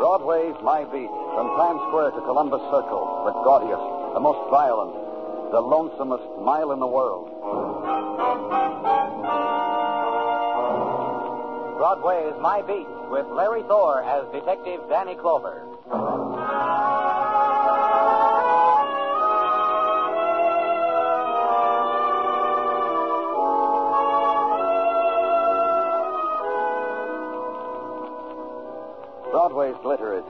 Broadway's 0.00 0.56
My 0.62 0.84
Beat, 0.84 1.12
from 1.36 1.46
Times 1.60 1.78
Square 1.88 2.12
to 2.12 2.22
Columbus 2.22 2.62
Circle, 2.72 3.04
the 3.28 3.32
gaudiest, 3.44 4.14
the 4.14 4.20
most 4.20 4.40
violent, 4.48 4.96
the 5.52 5.60
lonesomest 5.60 6.24
mile 6.40 6.72
in 6.72 6.80
the 6.80 6.86
world. 6.86 7.28
Broadway's 11.76 12.32
My 12.40 12.62
Beat 12.62 12.88
with 13.12 13.26
Larry 13.28 13.62
Thor 13.68 14.02
as 14.02 14.24
Detective 14.32 14.80
Danny 14.88 15.16
Clover. 15.16 15.68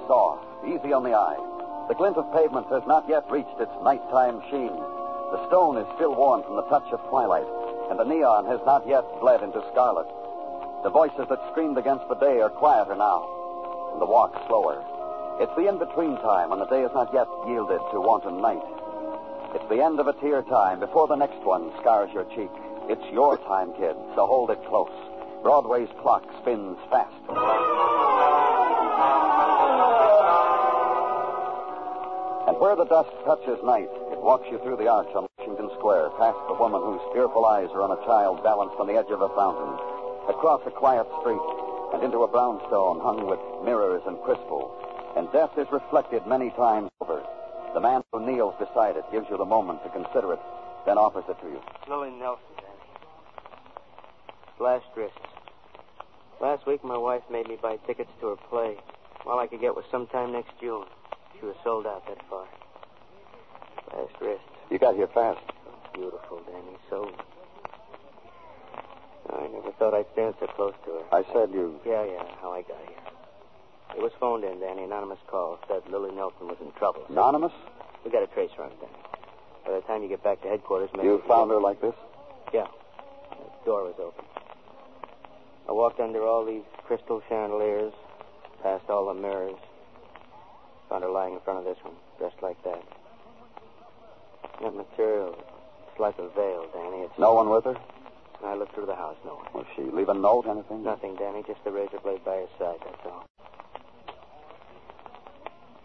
Soft, 0.07 0.45
easy 0.65 0.93
on 0.93 1.05
the 1.05 1.15
eye. 1.15 1.39
The 1.89 1.95
glint 1.95 2.17
of 2.17 2.31
pavement 2.33 2.69
has 2.71 2.87
not 2.87 3.09
yet 3.09 3.29
reached 3.31 3.59
its 3.59 3.73
nighttime 3.83 4.41
sheen. 4.51 4.73
The 5.35 5.47
stone 5.49 5.77
is 5.77 5.87
still 5.97 6.15
warm 6.15 6.43
from 6.43 6.57
the 6.57 6.69
touch 6.71 6.87
of 6.93 7.03
twilight, 7.09 7.47
and 7.91 7.99
the 7.99 8.05
neon 8.05 8.47
has 8.47 8.61
not 8.67 8.87
yet 8.87 9.05
bled 9.21 9.43
into 9.43 9.63
scarlet. 9.73 10.07
The 10.83 10.91
voices 10.91 11.27
that 11.29 11.43
screamed 11.51 11.79
against 11.79 12.09
the 12.09 12.15
day 12.15 12.41
are 12.41 12.51
quieter 12.51 12.95
now, 12.95 13.27
and 13.93 14.01
the 14.01 14.07
walk 14.07 14.35
slower. 14.47 14.83
It's 15.41 15.55
the 15.57 15.69
in-between 15.69 16.17
time 16.23 16.51
when 16.51 16.59
the 16.59 16.71
day 16.71 16.83
has 16.83 16.93
not 16.95 17.13
yet 17.13 17.27
yielded 17.47 17.81
to 17.93 18.01
wanton 18.01 18.41
night. 18.41 18.63
It's 19.55 19.69
the 19.69 19.83
end 19.83 19.99
of 19.99 20.07
a 20.07 20.13
tear 20.15 20.43
time 20.43 20.81
before 20.81 21.09
the 21.09 21.17
next 21.17 21.43
one 21.43 21.73
scars 21.81 22.13
your 22.13 22.25
cheek. 22.37 22.51
It's 22.89 23.05
your 23.13 23.37
time, 23.51 23.73
kid, 23.75 23.97
so 24.15 24.27
hold 24.27 24.51
it 24.51 24.63
close. 24.67 24.95
Broadway's 25.43 25.89
clock 26.03 26.25
spins 26.43 26.79
fast. 26.91 27.11
Where 32.61 32.77
the 32.77 32.85
dust 32.85 33.09
touches 33.25 33.57
night, 33.65 33.89
it 34.13 34.21
walks 34.21 34.45
you 34.53 34.61
through 34.61 34.77
the 34.77 34.87
arch 34.87 35.09
on 35.17 35.25
Washington 35.41 35.73
Square, 35.81 36.13
past 36.21 36.37
the 36.45 36.61
woman 36.61 36.85
whose 36.85 37.01
fearful 37.17 37.49
eyes 37.49 37.73
are 37.73 37.81
on 37.81 37.97
a 37.97 38.05
child 38.05 38.45
balanced 38.45 38.77
on 38.77 38.87
the 38.87 39.01
edge 39.01 39.09
of 39.09 39.25
a 39.25 39.33
fountain, 39.33 39.73
across 40.29 40.61
a 40.69 40.71
quiet 40.71 41.09
street, 41.25 41.41
and 41.97 42.05
into 42.05 42.21
a 42.21 42.29
brownstone 42.29 43.01
hung 43.01 43.25
with 43.25 43.41
mirrors 43.65 44.05
and 44.05 44.21
crystal. 44.29 44.77
And 45.17 45.33
death 45.33 45.57
is 45.57 45.73
reflected 45.73 46.29
many 46.29 46.53
times 46.53 46.93
over. 47.01 47.25
The 47.73 47.81
man 47.81 48.05
who 48.13 48.21
kneels 48.21 48.53
beside 48.61 49.01
it 49.01 49.09
gives 49.11 49.25
you 49.33 49.41
the 49.41 49.49
moment 49.49 49.81
to 49.83 49.89
consider 49.89 50.37
it, 50.37 50.41
then 50.85 51.01
offers 51.01 51.25
it 51.33 51.41
to 51.41 51.49
you. 51.49 51.65
Lily 51.89 52.13
Nelson, 52.13 52.45
Danny. 52.61 52.93
Last 54.61 54.85
wrist. 54.95 55.17
Last 56.45 56.67
week, 56.67 56.85
my 56.85 56.99
wife 57.01 57.25
made 57.33 57.49
me 57.49 57.57
buy 57.57 57.81
tickets 57.89 58.13
to 58.21 58.37
her 58.37 58.41
play. 58.53 58.77
All 59.25 59.41
I 59.41 59.47
could 59.47 59.65
get 59.65 59.75
was 59.75 59.89
sometime 59.91 60.33
next 60.33 60.53
June. 60.61 60.85
She 61.41 61.47
was 61.47 61.57
sold 61.65 61.87
out 61.87 62.07
that 62.07 62.19
far. 62.29 62.47
Last 63.97 64.13
wrist. 64.21 64.43
You 64.71 64.79
got 64.79 64.95
here 64.95 65.09
fast. 65.09 65.41
Beautiful, 65.95 66.43
Danny. 66.47 66.77
So. 66.91 67.11
I 69.31 69.49
never 69.49 69.73
thought 69.79 69.95
I'd 69.95 70.07
stand 70.13 70.35
so 70.39 70.47
close 70.49 70.75
to 70.85 70.91
her. 70.91 71.03
I 71.13 71.25
said 71.33 71.51
you. 71.55 71.81
Yeah, 71.87 72.05
yeah, 72.05 72.25
how 72.43 72.53
I 72.53 72.63
got 72.63 72.79
here. 72.87 73.97
It 73.97 74.03
was 74.03 74.13
phoned 74.21 74.45
in, 74.45 74.61
Danny. 74.61 74.85
Anonymous 74.85 75.19
call 75.29 75.59
said 75.67 75.83
Lily 75.91 76.15
Nelson 76.15 76.47
was 76.47 76.59
in 76.61 76.73
trouble. 76.73 77.07
Anonymous? 77.09 77.53
we 78.05 78.11
got 78.11 78.23
a 78.23 78.27
trace 78.29 78.51
run, 78.59 78.71
Danny. 78.81 78.93
By 79.65 79.73
the 79.73 79.81
time 79.83 80.03
you 80.03 80.09
get 80.09 80.23
back 80.23 80.43
to 80.43 80.49
headquarters, 80.49 80.91
maybe. 80.95 81.09
You 81.09 81.23
found 81.27 81.51
her 81.51 81.61
like 81.61 81.81
this? 81.81 81.95
Yeah. 82.53 82.67
The 83.31 83.65
door 83.65 83.85
was 83.85 83.95
open. 83.99 84.25
I 85.69 85.73
walked 85.73 86.01
under 86.01 86.23
all 86.23 86.45
these 86.45 86.65
crystal 86.85 87.23
chandeliers, 87.29 87.93
past 88.63 88.91
all 88.91 89.13
the 89.13 89.21
mirrors. 89.21 89.57
Found 90.91 91.05
her 91.05 91.11
lying 91.11 91.35
in 91.35 91.41
front 91.41 91.61
of 91.61 91.65
this 91.65 91.79
one, 91.83 91.95
dressed 92.19 92.43
like 92.43 92.63
that. 92.65 92.83
That 94.61 94.75
material, 94.75 95.39
it's 95.89 96.01
like 96.01 96.19
a 96.19 96.29
veil, 96.35 96.67
Danny. 96.75 97.05
It's 97.05 97.19
No 97.19 97.35
one 97.35 97.49
with 97.49 97.65
her? 97.65 97.77
I 98.45 98.55
looked 98.55 98.75
through 98.75 98.87
the 98.87 98.97
house, 98.97 99.17
no 99.25 99.37
one. 99.37 99.47
Was 99.55 99.67
she 99.77 99.83
leave 99.83 100.09
a 100.09 100.15
note, 100.15 100.47
anything? 100.49 100.83
Nothing, 100.83 101.15
Danny, 101.17 101.45
just 101.47 101.63
the 101.63 101.71
razor 101.71 101.99
blade 102.03 102.25
by 102.25 102.37
her 102.37 102.47
side, 102.59 102.79
that's 102.85 103.07
all. 103.07 103.27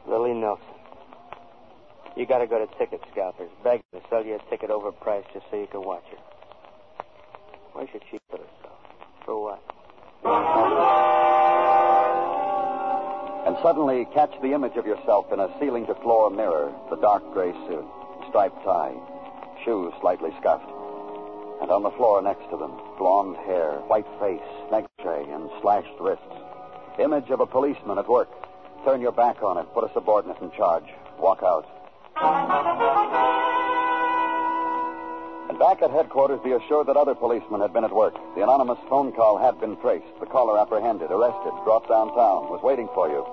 Lily 0.07 0.33
Nelson. 0.33 0.65
You 2.15 2.25
gotta 2.25 2.47
go 2.47 2.65
to 2.65 2.77
ticket 2.77 3.01
scalpers, 3.11 3.49
beg 3.63 3.81
them 3.91 4.01
to 4.01 4.07
sell 4.09 4.25
you 4.25 4.35
a 4.35 4.49
ticket 4.49 4.69
overpriced 4.69 5.31
just 5.33 5.45
so 5.51 5.57
you 5.57 5.67
can 5.67 5.83
watch 5.83 6.05
her. 6.09 6.17
Why 7.73 7.87
should 7.91 8.01
she 8.09 8.17
kill 8.31 8.39
herself? 8.39 8.54
Suddenly 13.65 14.05
catch 14.13 14.29
the 14.43 14.53
image 14.53 14.77
of 14.77 14.85
yourself 14.85 15.25
in 15.33 15.39
a 15.39 15.49
ceiling 15.59 15.87
to 15.87 15.95
floor 15.95 16.29
mirror, 16.29 16.71
the 16.91 16.97
dark 16.97 17.23
gray 17.33 17.51
suit, 17.65 17.83
striped 18.29 18.63
tie, 18.63 18.93
shoes 19.65 19.91
slightly 20.01 20.29
scuffed. 20.39 20.69
And 21.63 21.71
on 21.71 21.81
the 21.81 21.89
floor 21.97 22.21
next 22.21 22.47
to 22.51 22.57
them, 22.57 22.77
blonde 22.99 23.37
hair, 23.37 23.81
white 23.89 24.05
face, 24.21 24.45
negligee, 24.69 25.31
and 25.33 25.49
slashed 25.61 25.97
wrists. 25.99 26.21
Image 26.99 27.31
of 27.31 27.39
a 27.39 27.47
policeman 27.47 27.97
at 27.97 28.07
work. 28.07 28.29
Turn 28.85 29.01
your 29.01 29.13
back 29.13 29.41
on 29.41 29.57
it, 29.57 29.65
put 29.73 29.83
a 29.83 29.91
subordinate 29.95 30.39
in 30.43 30.51
charge, 30.51 30.85
walk 31.17 31.41
out. 31.41 31.65
And 35.49 35.57
back 35.57 35.81
at 35.81 35.89
headquarters, 35.89 36.39
be 36.43 36.51
assured 36.51 36.85
that 36.85 36.97
other 36.97 37.15
policemen 37.15 37.61
had 37.61 37.73
been 37.73 37.83
at 37.83 37.95
work. 37.95 38.13
The 38.35 38.43
anonymous 38.43 38.77
phone 38.87 39.11
call 39.11 39.39
had 39.39 39.59
been 39.59 39.75
traced. 39.77 40.19
The 40.19 40.27
caller 40.27 40.59
apprehended, 40.59 41.09
arrested, 41.09 41.53
brought 41.63 41.89
downtown, 41.89 42.51
was 42.53 42.61
waiting 42.61 42.89
for 42.93 43.09
you. 43.09 43.25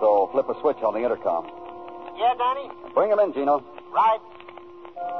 So 0.00 0.28
flip 0.32 0.48
a 0.48 0.60
switch 0.60 0.78
on 0.82 0.94
the 0.94 1.02
intercom. 1.02 1.46
Yeah, 2.16 2.34
Danny? 2.38 2.70
Bring 2.94 3.10
him 3.10 3.18
in, 3.18 3.32
Gino. 3.32 3.62
Right. 3.92 4.20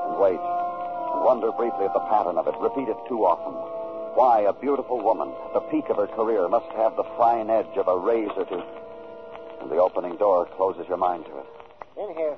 And 0.06 0.18
wait. 0.18 0.38
And 0.38 1.24
wonder 1.24 1.50
briefly 1.52 1.86
at 1.86 1.92
the 1.94 2.04
pattern 2.10 2.38
of 2.38 2.46
it. 2.46 2.54
Repeat 2.60 2.88
it 2.88 2.96
too 3.08 3.24
often. 3.24 3.54
Why, 4.14 4.42
a 4.46 4.52
beautiful 4.52 5.02
woman, 5.02 5.34
at 5.46 5.54
the 5.54 5.60
peak 5.74 5.90
of 5.90 5.96
her 5.96 6.06
career, 6.06 6.46
must 6.48 6.70
have 6.76 6.94
the 6.96 7.02
fine 7.18 7.50
edge 7.50 7.74
of 7.76 7.88
a 7.88 7.98
razor 7.98 8.44
to. 8.46 8.62
And 9.60 9.70
the 9.70 9.76
opening 9.82 10.16
door 10.16 10.46
closes 10.56 10.86
your 10.88 10.98
mind 10.98 11.24
to 11.26 11.32
it. 11.38 11.46
In 11.98 12.14
here. 12.14 12.36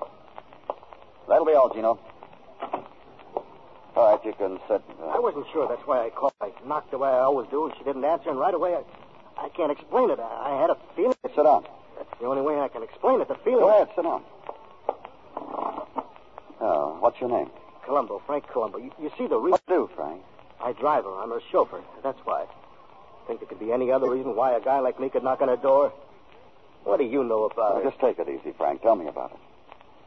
That'll 1.29 1.45
be 1.45 1.53
all, 1.53 1.73
Gino. 1.75 1.99
All 3.97 4.13
right, 4.13 4.25
you 4.25 4.33
can 4.35 4.59
sit. 4.69 4.83
uh, 5.01 5.07
I 5.07 5.19
wasn't 5.19 5.47
sure. 5.53 5.69
That's 5.69 5.87
why 5.87 6.05
I 6.07 6.11
called. 6.11 6.33
I 6.41 6.53
knocked 6.67 6.91
the 6.93 6.99
way 6.99 7.09
I 7.09 7.21
always 7.21 7.49
do, 7.51 7.65
and 7.67 7.75
she 7.77 7.85
didn't 7.85 8.05
answer, 8.05 8.29
and 8.31 8.39
right 8.39 8.55
away 8.55 8.75
I. 8.75 8.83
I 9.39 9.49
can't 9.51 9.71
explain 9.73 10.09
it. 10.11 10.19
I, 10.19 10.53
I 10.53 10.61
had 10.61 10.71
a 10.71 10.77
feeling. 10.95 11.15
Sit 11.23 11.37
down. 11.37 11.65
The 12.21 12.27
only 12.27 12.43
way 12.43 12.59
I 12.61 12.69
can 12.69 12.83
explain 12.83 13.21
it. 13.21 13.29
The 13.29 13.35
feeling. 13.37 13.61
Go 13.61 13.69
ahead, 13.69 13.89
sit 13.95 14.03
down. 14.05 14.23
Oh, 16.61 16.97
what's 17.01 17.21
your 17.21 17.29
name? 17.31 17.51
Columbo, 17.85 18.21
Frank 18.27 18.49
Columbo. 18.49 18.79
You, 18.79 18.91
you 19.01 19.11
see 19.19 19.27
the 19.27 19.37
reason. 19.37 19.53
What 19.53 19.67
do, 19.67 19.91
Frank? 19.95 20.23
I 20.63 20.73
drive 20.73 21.05
her. 21.05 21.15
I'm 21.21 21.31
her 21.31 21.41
chauffeur. 21.53 21.81
That's 22.03 22.19
why. 22.25 22.47
Think 23.27 23.41
there 23.41 23.49
could 23.49 23.61
be 23.61 23.73
any 23.73 23.91
other 23.93 24.09
reason 24.11 24.35
why 24.35 24.53
a 24.57 24.61
guy 24.61 24.79
like 24.81 24.99
me 24.99 25.09
could 25.11 25.23
knock 25.23 25.41
on 25.43 25.49
her 25.49 25.57
door? 25.57 25.93
What 26.85 26.99
do 26.99 27.05
you 27.05 27.23
know 27.25 27.45
about 27.45 27.75
Well, 27.75 27.85
her? 27.85 27.91
just 27.91 28.01
take 28.01 28.19
it 28.19 28.29
easy, 28.29 28.53
Frank. 28.57 28.83
Tell 28.83 28.97
me 28.97 29.07
about 29.09 29.33
it. 29.33 29.39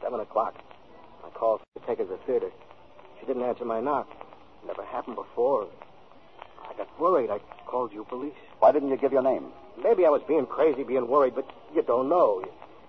Seven 0.02 0.20
o'clock. 0.20 0.56
I 1.26 1.30
called 1.30 1.62
to 1.78 1.86
take 1.86 2.00
her 2.00 2.06
to 2.06 2.12
the 2.12 2.18
theater. 2.26 2.50
She 3.20 3.26
didn't 3.26 3.44
answer 3.44 3.66
my 3.66 3.82
knock. 3.82 4.08
Never 4.66 4.84
happened 4.86 5.16
before. 5.16 5.68
I 6.70 6.74
got 6.78 6.88
worried. 7.00 7.30
I 7.30 7.40
called 7.66 7.94
you 7.94 8.06
police. 8.06 8.34
Why 8.60 8.72
didn't 8.72 8.90
you 8.90 8.98
give 8.98 9.12
your 9.12 9.22
name? 9.22 9.46
Maybe 9.84 10.06
I 10.06 10.10
was 10.10 10.22
being 10.28 10.46
crazy, 10.46 10.84
being 10.84 11.08
worried, 11.08 11.36
but 11.36 11.50
you 11.74 11.82
don't 11.84 12.10
know. 12.10 12.44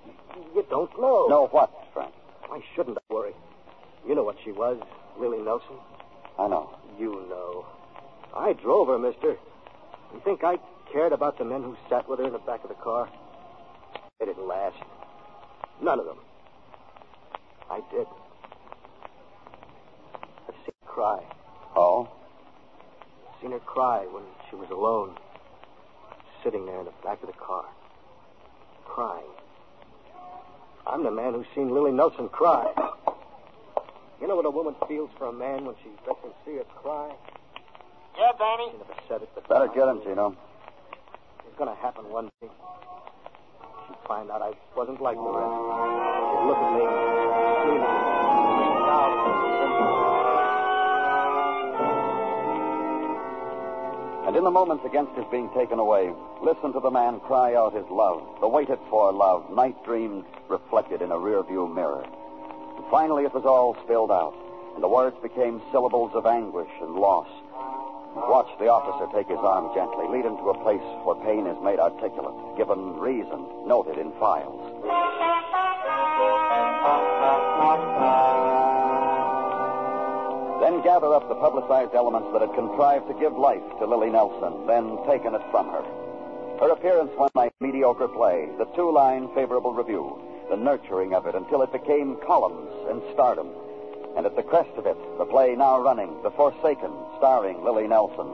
You, 0.07 0.45
you 0.55 0.67
don't 0.71 0.91
know. 0.99 1.27
Know 1.29 1.49
what, 1.51 1.71
Frank? 1.93 2.13
Why 2.49 2.61
shouldn't 2.75 2.99
I 2.99 3.15
worry? 3.15 3.33
You 4.07 4.15
know 4.15 4.25
what 4.25 4.37
she 4.45 4.53
was, 4.53 4.79
Lily 5.19 5.39
Nelson. 5.39 5.77
I 6.39 6.49
know. 6.49 6.77
You 6.99 7.27
know. 7.29 7.67
I 8.35 8.53
drove 8.55 8.89
her, 8.89 8.99
mister. 8.99 9.37
You 10.13 10.21
think 10.25 10.43
I 10.43 10.59
cared 10.93 11.13
about 11.13 11.39
the 11.39 11.45
men 11.45 11.63
who 11.63 11.77
sat 11.89 12.09
with 12.09 12.19
her 12.19 12.27
in 12.27 12.33
the 12.33 12.39
back 12.39 12.63
of 12.63 12.69
the 12.69 12.75
car? 12.77 13.09
They 14.19 14.27
didn't 14.27 14.47
last. 14.47 14.77
None 15.83 15.99
of 15.99 16.07
them. 16.07 16.19
I 17.71 17.81
did. 17.93 18.07
I've 20.49 20.55
seen 20.65 20.75
her 20.83 20.87
cry. 20.87 21.23
Oh? 21.77 22.09
Seen 23.41 23.53
her 23.53 23.61
cry 23.61 24.07
when 24.11 24.25
she 24.49 24.57
was 24.57 24.69
alone. 24.71 25.17
Sitting 26.43 26.67
there 26.67 26.81
in 26.81 26.87
the 26.87 26.93
back 27.05 27.23
of 27.23 27.29
the 27.29 27.35
car. 27.35 27.65
Crying. 29.01 29.33
I'm 30.87 31.03
the 31.05 31.11
man 31.11 31.33
who's 31.33 31.47
seen 31.55 31.71
Lily 31.71 31.91
Nelson 31.91 32.29
cry. 32.29 32.71
You 34.21 34.29
know 34.29 34.37
what 34.37 34.45
a 34.45 34.51
woman 34.51 34.75
feels 34.87 35.09
for 35.17 35.29
a 35.29 35.33
man 35.33 35.65
when 35.65 35.75
she 35.83 35.89
lets 36.07 36.23
him 36.23 36.33
see 36.45 36.57
her 36.57 36.65
cry? 36.83 37.11
Yeah, 38.19 38.33
Danny? 38.39 38.69
She 38.73 38.77
never 38.77 39.01
said 39.09 39.23
it, 39.23 39.31
but 39.35 39.49
Better 39.49 39.69
get 39.69 39.89
him, 39.89 40.03
Gino. 40.05 40.37
It's 41.49 41.57
going 41.57 41.75
to 41.75 41.81
happen 41.81 42.11
one 42.11 42.29
day. 42.43 42.49
She'd 43.89 43.97
find 44.07 44.31
out 44.31 44.43
I 44.43 44.53
wasn't 44.77 45.01
like 45.01 45.17
the 45.17 45.33
rest. 45.33 45.49
She'd 45.49 46.45
look 46.45 46.61
at 46.61 46.73
me, 46.77 46.85
see 47.65 47.79
me, 47.81 48.20
in 54.41 54.45
the 54.45 54.51
moments 54.51 54.83
against 54.87 55.13
his 55.17 55.27
being 55.31 55.51
taken 55.51 55.79
away, 55.79 56.11
listen 56.41 56.73
to 56.73 56.81
the 56.81 56.91
man 56.91 57.21
cry 57.21 57.55
out 57.55 57.75
his 57.75 57.85
love, 57.91 58.27
the 58.41 58.49
waited 58.49 58.79
for 58.89 59.13
love, 59.13 59.45
night 59.53 59.77
dreamed, 59.85 60.25
reflected 60.49 61.03
in 61.03 61.13
a 61.13 61.15
rearview 61.15 61.69
mirror. 61.69 62.03
And 62.03 62.85
finally, 62.91 63.25
it 63.25 63.35
was 63.35 63.45
all 63.45 63.77
spilled 63.85 64.11
out, 64.11 64.33
and 64.75 64.83
the 64.83 64.89
words 64.89 65.15
became 65.23 65.61
syllables 65.71 66.13
of 66.15 66.25
anguish 66.25 66.73
and 66.81 66.95
loss. 66.95 67.29
Watch 68.17 68.49
the 68.59 68.73
officer 68.73 69.13
take 69.13 69.29
his 69.29 69.45
arm 69.45 69.75
gently, 69.75 70.09
lead 70.09 70.25
him 70.25 70.39
to 70.39 70.57
a 70.57 70.63
place 70.65 70.89
where 71.05 71.21
pain 71.21 71.47
is 71.47 71.63
made 71.63 71.79
articulate, 71.79 72.57
given 72.57 72.97
reason, 72.97 73.45
noted 73.69 73.99
in 73.99 74.11
files. 74.13 74.57
Then 80.71 80.83
gather 80.83 81.13
up 81.13 81.29
the 81.29 81.35
publicized 81.35 81.97
elements 81.97 82.31
that 82.33 82.43
had 82.43 82.55
contrived 82.55 83.09
to 83.09 83.19
give 83.19 83.37
life 83.37 83.67
to 83.81 83.87
Lily 83.87 84.09
Nelson, 84.09 84.69
then 84.69 85.03
taken 85.05 85.35
it 85.35 85.43
from 85.51 85.67
her. 85.67 85.83
Her 86.61 86.71
appearance 86.71 87.11
one 87.17 87.35
night, 87.35 87.53
mediocre 87.59 88.07
play, 88.07 88.49
the 88.57 88.71
two 88.77 88.89
line 88.89 89.27
favorable 89.35 89.75
review, 89.75 90.23
the 90.49 90.57
nurturing 90.57 91.13
of 91.13 91.27
it 91.27 91.35
until 91.35 91.63
it 91.63 91.73
became 91.73 92.23
columns 92.25 92.71
and 92.89 93.03
stardom. 93.13 93.49
And 94.17 94.25
at 94.27 94.37
the 94.37 94.45
crest 94.45 94.71
of 94.77 94.87
it, 94.87 94.97
the 95.19 95.25
play 95.25 95.57
now 95.57 95.81
running, 95.81 96.23
The 96.23 96.31
Forsaken, 96.31 96.93
starring 97.19 97.65
Lily 97.65 97.89
Nelson, 97.89 98.31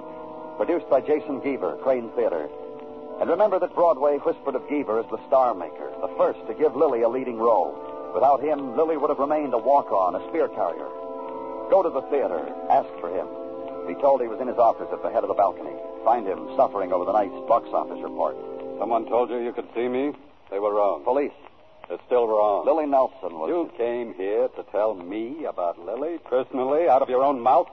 produced 0.58 0.90
by 0.90 1.00
Jason 1.00 1.40
Geaver, 1.40 1.80
Crane 1.80 2.10
Theater. 2.10 2.50
And 3.18 3.30
remember 3.30 3.58
that 3.60 3.74
Broadway 3.74 4.18
whispered 4.18 4.56
of 4.56 4.68
Geaver 4.68 5.02
as 5.02 5.10
the 5.10 5.26
star 5.26 5.54
maker, 5.54 5.90
the 6.02 6.12
first 6.18 6.46
to 6.48 6.52
give 6.52 6.76
Lily 6.76 7.00
a 7.00 7.08
leading 7.08 7.38
role. 7.38 7.72
Without 8.12 8.44
him, 8.44 8.76
Lily 8.76 8.98
would 8.98 9.08
have 9.08 9.24
remained 9.24 9.54
a 9.54 9.58
walk 9.58 9.90
on, 9.90 10.14
a 10.14 10.28
spear 10.28 10.48
carrier. 10.48 11.05
Go 11.70 11.82
to 11.82 11.90
the 11.90 12.02
theater, 12.10 12.46
ask 12.70 12.88
for 13.00 13.10
him. 13.10 13.26
Be 13.86 13.94
told 14.00 14.20
he 14.20 14.28
was 14.28 14.40
in 14.40 14.48
his 14.48 14.58
office 14.58 14.88
at 14.92 15.02
the 15.02 15.10
head 15.10 15.22
of 15.22 15.28
the 15.28 15.34
balcony. 15.34 15.74
Find 16.04 16.26
him 16.26 16.50
suffering 16.56 16.92
over 16.92 17.04
the 17.04 17.12
night's 17.12 17.34
box 17.46 17.68
office 17.72 18.02
report. 18.02 18.36
Someone 18.78 19.06
told 19.06 19.30
you 19.30 19.38
you 19.38 19.52
could 19.52 19.68
see 19.74 19.88
me? 19.88 20.12
They 20.50 20.58
were 20.58 20.74
wrong. 20.74 21.02
Police. 21.04 21.34
They're 21.88 21.98
still 22.06 22.26
wrong. 22.26 22.66
Lily 22.66 22.86
Nelson 22.86 23.38
was. 23.38 23.48
You 23.48 23.70
came 23.76 24.14
here 24.14 24.48
to 24.48 24.62
tell 24.72 24.94
me 24.94 25.44
about 25.44 25.78
Lily 25.78 26.18
personally 26.28 26.88
out 26.88 27.02
of 27.02 27.08
your 27.08 27.22
own 27.22 27.40
mouth? 27.40 27.68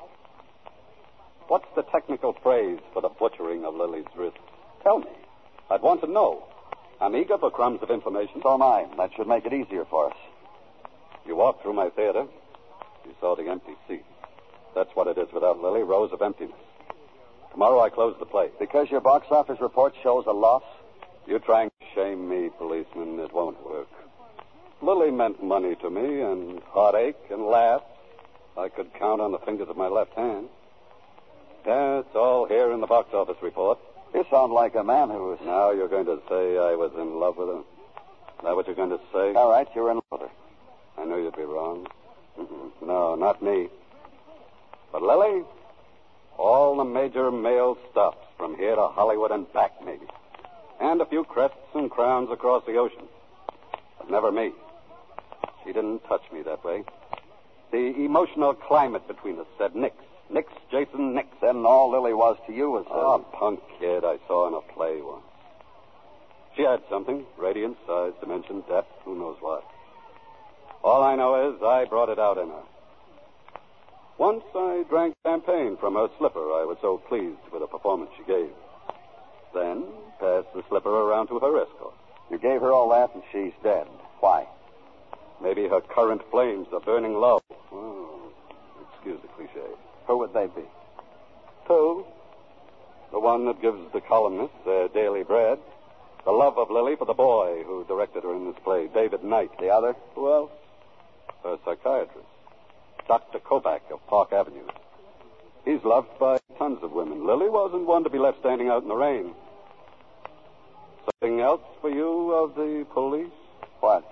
What's 1.47 1.67
the 1.75 1.83
technical 1.83 2.33
phrase 2.33 2.79
for 2.93 3.01
the 3.01 3.09
butchering 3.09 3.65
of 3.65 3.75
Lily's 3.75 4.05
wrists? 4.15 4.39
Tell 4.83 4.99
me. 4.99 5.11
I'd 5.69 5.81
want 5.81 6.01
to 6.01 6.07
know. 6.07 6.45
I'm 7.01 7.15
eager 7.15 7.37
for 7.37 7.49
crumbs 7.51 7.81
of 7.81 7.89
information. 7.89 8.41
So 8.41 8.53
am 8.53 8.61
I. 8.61 8.85
That 8.97 9.11
should 9.15 9.27
make 9.27 9.45
it 9.45 9.53
easier 9.53 9.85
for 9.85 10.09
us. 10.09 10.17
You 11.25 11.35
walked 11.35 11.63
through 11.63 11.73
my 11.73 11.89
theater. 11.89 12.25
You 13.05 13.13
saw 13.19 13.35
the 13.35 13.49
empty 13.49 13.75
seats. 13.87 14.03
That's 14.75 14.89
what 14.95 15.07
it 15.07 15.17
is 15.17 15.31
without 15.33 15.61
Lily, 15.61 15.83
rows 15.83 16.11
of 16.11 16.21
emptiness. 16.21 16.55
Tomorrow 17.51 17.81
I 17.81 17.89
close 17.89 18.15
the 18.19 18.25
play. 18.25 18.49
Because 18.59 18.89
your 18.89 19.01
box 19.01 19.27
office 19.29 19.59
report 19.61 19.93
shows 20.01 20.25
a 20.27 20.31
loss? 20.31 20.63
You're 21.27 21.39
trying 21.39 21.69
to 21.69 21.85
shame 21.93 22.27
me, 22.27 22.49
policeman, 22.57 23.19
it 23.19 23.33
won't 23.33 23.63
work. 23.65 23.87
Lily 24.81 25.11
meant 25.11 25.41
money 25.41 25.75
to 25.75 25.89
me, 25.89 26.21
and 26.21 26.61
heartache 26.63 27.15
and 27.29 27.45
laughs 27.45 27.85
I 28.57 28.69
could 28.69 28.93
count 28.95 29.21
on 29.21 29.31
the 29.31 29.39
fingers 29.39 29.69
of 29.69 29.77
my 29.77 29.87
left 29.87 30.13
hand. 30.13 30.49
Yeah, 31.65 31.99
it's 31.99 32.15
all 32.15 32.45
here 32.45 32.71
in 32.71 32.81
the 32.81 32.87
box 32.87 33.13
office 33.13 33.37
report. 33.41 33.79
You 34.13 34.25
sound 34.29 34.51
like 34.51 34.75
a 34.75 34.83
man 34.83 35.09
who 35.09 35.33
is. 35.33 35.39
Now 35.45 35.71
you're 35.71 35.87
going 35.87 36.05
to 36.05 36.19
say 36.29 36.57
I 36.57 36.75
was 36.75 36.91
in 36.95 37.19
love 37.19 37.37
with 37.37 37.47
her? 37.47 37.59
Is 37.59 38.43
that 38.43 38.55
what 38.55 38.67
you're 38.67 38.75
going 38.75 38.89
to 38.89 38.99
say? 39.13 39.33
All 39.33 39.49
right, 39.49 39.67
you're 39.73 39.89
in 39.89 39.95
love 39.95 40.03
with 40.11 40.21
her. 40.21 40.29
I 40.97 41.05
knew 41.05 41.23
you'd 41.23 41.35
be 41.35 41.43
wrong. 41.43 41.87
Mm-mm. 42.39 42.71
No, 42.85 43.15
not 43.15 43.41
me. 43.41 43.69
But 44.91 45.01
Lily, 45.01 45.43
all 46.37 46.77
the 46.77 46.83
major 46.83 47.31
mail 47.31 47.77
stops 47.91 48.25
from 48.37 48.55
here 48.57 48.75
to 48.75 48.87
Hollywood 48.87 49.31
and 49.31 49.51
back, 49.53 49.73
maybe. 49.83 50.05
And 50.79 51.01
a 51.01 51.05
few 51.05 51.23
crests 51.23 51.57
and 51.73 51.89
crowns 51.89 52.29
across 52.31 52.65
the 52.65 52.77
ocean. 52.77 53.07
But 53.97 54.09
never 54.09 54.31
me. 54.31 54.51
She 55.63 55.71
didn't 55.71 55.99
touch 56.07 56.23
me 56.31 56.41
that 56.43 56.63
way. 56.63 56.83
The 57.71 57.95
emotional 58.05 58.53
climate 58.53 59.07
between 59.07 59.39
us 59.39 59.47
said 59.57 59.75
Nix. 59.75 59.95
Nix, 60.29 60.51
Jason, 60.71 61.13
Nix. 61.13 61.29
And 61.41 61.65
all 61.65 61.91
Lily 61.91 62.13
was 62.13 62.37
to 62.47 62.53
you 62.53 62.69
was. 62.71 62.85
Oh, 62.89 63.15
a 63.15 63.37
punk 63.37 63.61
kid 63.79 64.03
I 64.03 64.17
saw 64.27 64.47
in 64.47 64.53
a 64.53 64.61
play 64.73 65.01
once. 65.01 65.23
She 66.55 66.63
had 66.63 66.81
something 66.89 67.25
radiance, 67.37 67.77
size, 67.87 68.13
dimension, 68.19 68.61
depth, 68.69 68.91
who 69.05 69.17
knows 69.17 69.37
what. 69.39 69.63
All 70.83 71.01
I 71.01 71.15
know 71.15 71.49
is 71.49 71.61
I 71.63 71.85
brought 71.85 72.09
it 72.09 72.19
out 72.19 72.37
in 72.37 72.49
her. 72.49 72.63
Once 74.17 74.43
I 74.53 74.83
drank 74.89 75.15
champagne 75.25 75.77
from 75.77 75.95
her 75.95 76.09
slipper. 76.17 76.39
I 76.39 76.65
was 76.65 76.77
so 76.81 76.97
pleased 76.97 77.39
with 77.51 77.61
the 77.61 77.67
performance 77.67 78.11
she 78.17 78.23
gave. 78.23 78.51
Then 79.53 79.85
passed 80.19 80.53
the 80.53 80.63
slipper 80.69 80.89
around 80.89 81.27
to 81.27 81.39
her 81.39 81.61
escort. 81.61 81.93
You 82.29 82.37
gave 82.37 82.61
her 82.61 82.71
all 82.71 82.89
that 82.89 83.13
and 83.13 83.23
she's 83.31 83.53
dead. 83.63 83.87
Why? 84.19 84.45
Maybe 85.41 85.67
her 85.67 85.81
current 85.81 86.21
flames 86.31 86.67
are 86.73 86.79
burning 86.79 87.13
low. 87.13 87.41
Oh, 87.71 88.31
excuse 88.93 89.19
the 89.21 89.27
cliche. 89.29 89.67
Who 90.07 90.17
would 90.19 90.33
they 90.33 90.47
be? 90.47 90.67
Two. 91.67 92.05
The 93.11 93.19
one 93.19 93.45
that 93.45 93.61
gives 93.61 93.79
the 93.93 94.01
columnists 94.01 94.57
their 94.65 94.87
daily 94.89 95.23
bread. 95.23 95.59
The 96.25 96.31
love 96.31 96.57
of 96.57 96.71
Lily 96.71 96.95
for 96.95 97.05
the 97.05 97.13
boy 97.13 97.63
who 97.65 97.83
directed 97.85 98.23
her 98.23 98.33
in 98.33 98.45
this 98.45 98.61
play, 98.63 98.89
David 98.93 99.23
Knight. 99.23 99.51
The 99.59 99.69
other? 99.69 99.95
Who 100.15 100.31
else? 100.31 100.51
Her 101.43 101.57
psychiatrist, 101.65 102.27
Dr. 103.07 103.39
Kovac 103.39 103.81
of 103.91 104.05
Park 104.07 104.31
Avenue. 104.31 104.65
He's 105.65 105.83
loved 105.83 106.07
by 106.17 106.39
tons 106.57 106.79
of 106.81 106.93
women. 106.93 107.27
Lily 107.27 107.49
wasn't 107.49 107.85
one 107.85 108.05
to 108.05 108.09
be 108.09 108.17
left 108.17 108.39
standing 108.39 108.69
out 108.69 108.83
in 108.83 108.87
the 108.87 108.95
rain. 108.95 109.33
Something 111.05 111.41
else 111.41 111.61
for 111.81 111.89
you 111.89 112.31
of 112.31 112.55
the 112.55 112.85
police? 112.93 113.31
What? 113.81 114.05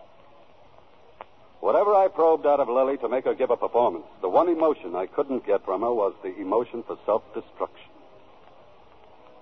Whatever 1.61 1.93
I 1.93 2.09
probed 2.09 2.45
out 2.45 2.59
of 2.59 2.67
Lily 2.67 2.97
to 2.97 3.07
make 3.07 3.23
her 3.25 3.33
give 3.33 3.49
a 3.49 3.55
performance, 3.55 4.05
the 4.21 4.27
one 4.27 4.49
emotion 4.49 4.95
I 4.95 5.05
couldn't 5.05 5.45
get 5.45 5.63
from 5.63 5.81
her 5.81 5.93
was 5.93 6.13
the 6.23 6.35
emotion 6.37 6.83
for 6.83 6.97
self 7.05 7.23
destruction. 7.33 7.91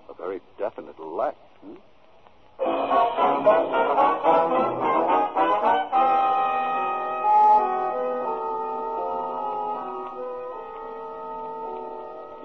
A 0.08 0.14
very 0.14 0.40
definite 0.58 1.00
lack. 1.00 1.34
Hmm? 1.64 1.74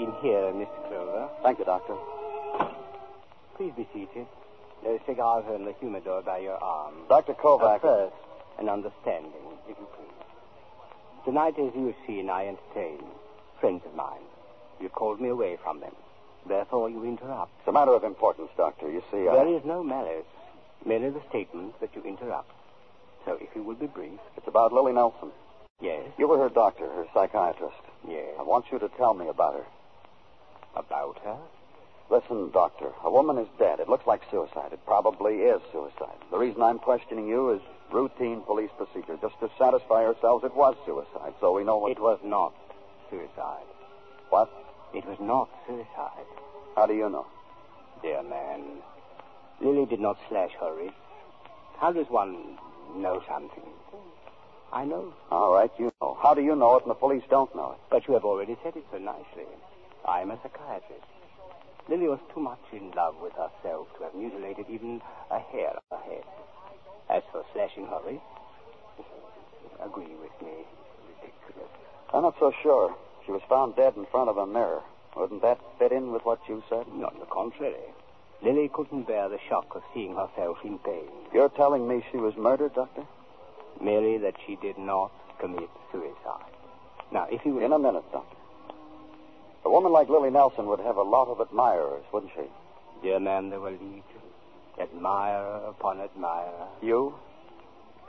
In 0.05 0.11
here, 0.21 0.53
Mr. 0.53 0.87
Clover. 0.87 1.29
Thank 1.41 1.57
you, 1.57 1.65
Doctor. 1.65 1.95
Please 3.57 3.73
be 3.75 3.87
seated. 3.91 4.27
Those 4.83 4.99
cigars 5.07 5.45
are 5.47 5.55
in 5.55 5.65
the 5.65 5.73
humidor 5.79 6.21
by 6.21 6.37
your 6.37 6.63
arm. 6.63 6.93
Dr. 7.09 7.33
Kovac. 7.33 7.81
First, 7.81 8.13
an 8.59 8.69
understanding, 8.69 9.31
if 9.67 9.75
you 9.79 9.87
please. 9.97 11.25
Tonight, 11.25 11.55
as 11.57 11.73
you 11.73 11.87
have 11.87 11.95
seen, 12.05 12.29
I 12.29 12.45
entertain 12.49 13.03
friends 13.59 13.81
of 13.87 13.95
mine. 13.95 14.21
You 14.79 14.89
called 14.89 15.19
me 15.19 15.29
away 15.29 15.57
from 15.63 15.79
them. 15.79 15.95
Therefore, 16.47 16.87
you 16.87 17.03
interrupt. 17.03 17.51
It's 17.61 17.67
a 17.67 17.71
matter 17.71 17.95
of 17.95 18.03
importance, 18.03 18.49
Doctor. 18.55 18.91
You 18.91 19.01
see, 19.11 19.27
I... 19.27 19.33
There 19.33 19.57
is 19.57 19.65
no 19.65 19.83
malice, 19.83 20.27
merely 20.85 21.09
the 21.09 21.21
statement 21.29 21.79
that 21.81 21.95
you 21.95 22.03
interrupt. 22.03 22.51
So, 23.25 23.39
if 23.41 23.49
you 23.55 23.63
will 23.63 23.73
be 23.73 23.87
brief. 23.87 24.19
It's 24.37 24.47
about 24.47 24.71
Lily 24.71 24.93
Nelson. 24.93 25.31
Yes, 25.81 26.03
You 26.19 26.27
were 26.27 26.37
her 26.37 26.49
doctor, 26.49 26.85
her 26.85 27.07
psychiatrist. 27.11 27.73
yes. 28.07 28.35
I 28.39 28.43
want 28.43 28.65
you 28.71 28.77
to 28.77 28.87
tell 28.89 29.15
me 29.15 29.27
about 29.29 29.55
her. 29.55 29.65
About 30.75 31.19
her? 31.23 31.37
Listen, 32.09 32.51
Doctor, 32.51 32.91
a 33.03 33.09
woman 33.09 33.37
is 33.37 33.47
dead. 33.57 33.79
It 33.79 33.89
looks 33.89 34.05
like 34.05 34.21
suicide. 34.29 34.71
It 34.73 34.85
probably 34.85 35.37
is 35.37 35.61
suicide. 35.71 36.17
The 36.31 36.37
reason 36.37 36.61
I'm 36.61 36.77
questioning 36.79 37.27
you 37.27 37.51
is 37.51 37.61
routine 37.91 38.41
police 38.41 38.69
procedure, 38.77 39.17
just 39.21 39.39
to 39.39 39.49
satisfy 39.57 40.05
ourselves 40.05 40.43
it 40.43 40.55
was 40.55 40.75
suicide, 40.85 41.33
so 41.39 41.51
we 41.53 41.63
know 41.63 41.77
what. 41.77 41.91
It 41.91 41.99
was 41.99 42.19
not 42.23 42.53
suicide. 43.09 43.65
What? 44.29 44.51
It 44.93 45.05
was 45.05 45.17
not 45.19 45.49
suicide. 45.67 46.25
How 46.75 46.85
do 46.85 46.93
you 46.93 47.09
know? 47.09 47.25
Dear 48.01 48.21
man, 48.23 48.63
Lily 49.61 49.85
did 49.87 49.99
not 49.99 50.17
slash 50.29 50.51
her 50.59 50.75
wrist. 50.75 50.93
How 51.79 51.91
does 51.91 52.07
one 52.09 52.57
know 52.95 53.23
something? 53.27 53.63
I 54.73 54.83
know, 54.83 55.13
All 55.31 55.53
right, 55.53 55.71
you 55.79 55.91
know. 56.01 56.17
How 56.21 56.33
do 56.33 56.41
you 56.41 56.55
know 56.55 56.75
it 56.75 56.83
and 56.83 56.89
the 56.91 56.95
police 56.95 57.23
don't 57.29 57.53
know 57.55 57.71
it? 57.71 57.77
but 57.89 58.07
you 58.07 58.13
have 58.13 58.25
already 58.25 58.57
said 58.63 58.75
it 58.75 58.83
so 58.91 58.97
nicely. 58.97 59.45
I 60.07 60.21
am 60.21 60.31
a 60.31 60.37
psychiatrist. 60.43 61.03
Lily 61.89 62.07
was 62.07 62.19
too 62.33 62.39
much 62.39 62.61
in 62.71 62.91
love 62.91 63.15
with 63.21 63.33
herself 63.33 63.87
to 63.97 64.03
have 64.03 64.15
mutilated 64.15 64.65
even 64.69 65.01
a 65.31 65.39
hair 65.39 65.69
of 65.69 65.83
her 65.91 66.03
head. 66.09 66.23
As 67.09 67.23
for 67.31 67.43
slashing 67.53 67.85
her 67.87 67.99
wrist, 68.05 68.21
agree 69.83 70.15
with 70.21 70.33
me. 70.41 70.65
Ridiculous. 71.07 71.69
I'm 72.13 72.23
not 72.23 72.35
so 72.39 72.51
sure. 72.63 72.95
She 73.25 73.31
was 73.31 73.41
found 73.49 73.75
dead 73.75 73.93
in 73.97 74.05
front 74.07 74.29
of 74.29 74.37
a 74.37 74.45
mirror. 74.45 74.81
Wouldn't 75.15 75.41
that 75.41 75.59
fit 75.79 75.91
in 75.91 76.11
with 76.11 76.23
what 76.25 76.39
you 76.47 76.63
said? 76.69 76.85
No, 76.93 77.07
on 77.07 77.19
the 77.19 77.25
contrary. 77.25 77.75
Lily 78.43 78.69
couldn't 78.73 79.07
bear 79.07 79.29
the 79.29 79.39
shock 79.49 79.75
of 79.75 79.83
seeing 79.93 80.15
herself 80.15 80.57
in 80.63 80.77
pain. 80.79 81.09
You're 81.33 81.49
telling 81.49 81.87
me 81.87 82.03
she 82.11 82.17
was 82.17 82.35
murdered, 82.35 82.75
Doctor? 82.75 83.03
Merely 83.81 84.17
that 84.19 84.35
she 84.45 84.55
did 84.57 84.77
not 84.77 85.11
commit 85.39 85.69
suicide. 85.91 86.51
Now, 87.11 87.27
if 87.31 87.45
you 87.45 87.55
will... 87.55 87.65
In 87.65 87.73
a 87.73 87.79
minute, 87.79 88.03
Doctor. 88.11 88.34
A 89.65 89.69
woman 89.69 89.91
like 89.91 90.09
Lily 90.09 90.29
Nelson 90.29 90.67
would 90.67 90.79
have 90.79 90.97
a 90.97 91.01
lot 91.01 91.27
of 91.27 91.39
admirers, 91.39 92.03
wouldn't 92.13 92.31
she? 92.35 92.43
Dear 93.01 93.19
man, 93.19 93.49
there 93.49 93.59
were 93.59 93.71
legion. 93.71 94.03
Admirer 94.79 95.61
upon 95.69 95.99
admirer. 96.01 96.67
You? 96.81 97.15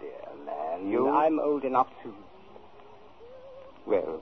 Dear 0.00 0.44
man, 0.44 0.90
You? 0.90 1.08
I'm 1.08 1.40
old 1.40 1.64
enough 1.64 1.88
to. 2.02 2.14
Well, 3.86 4.20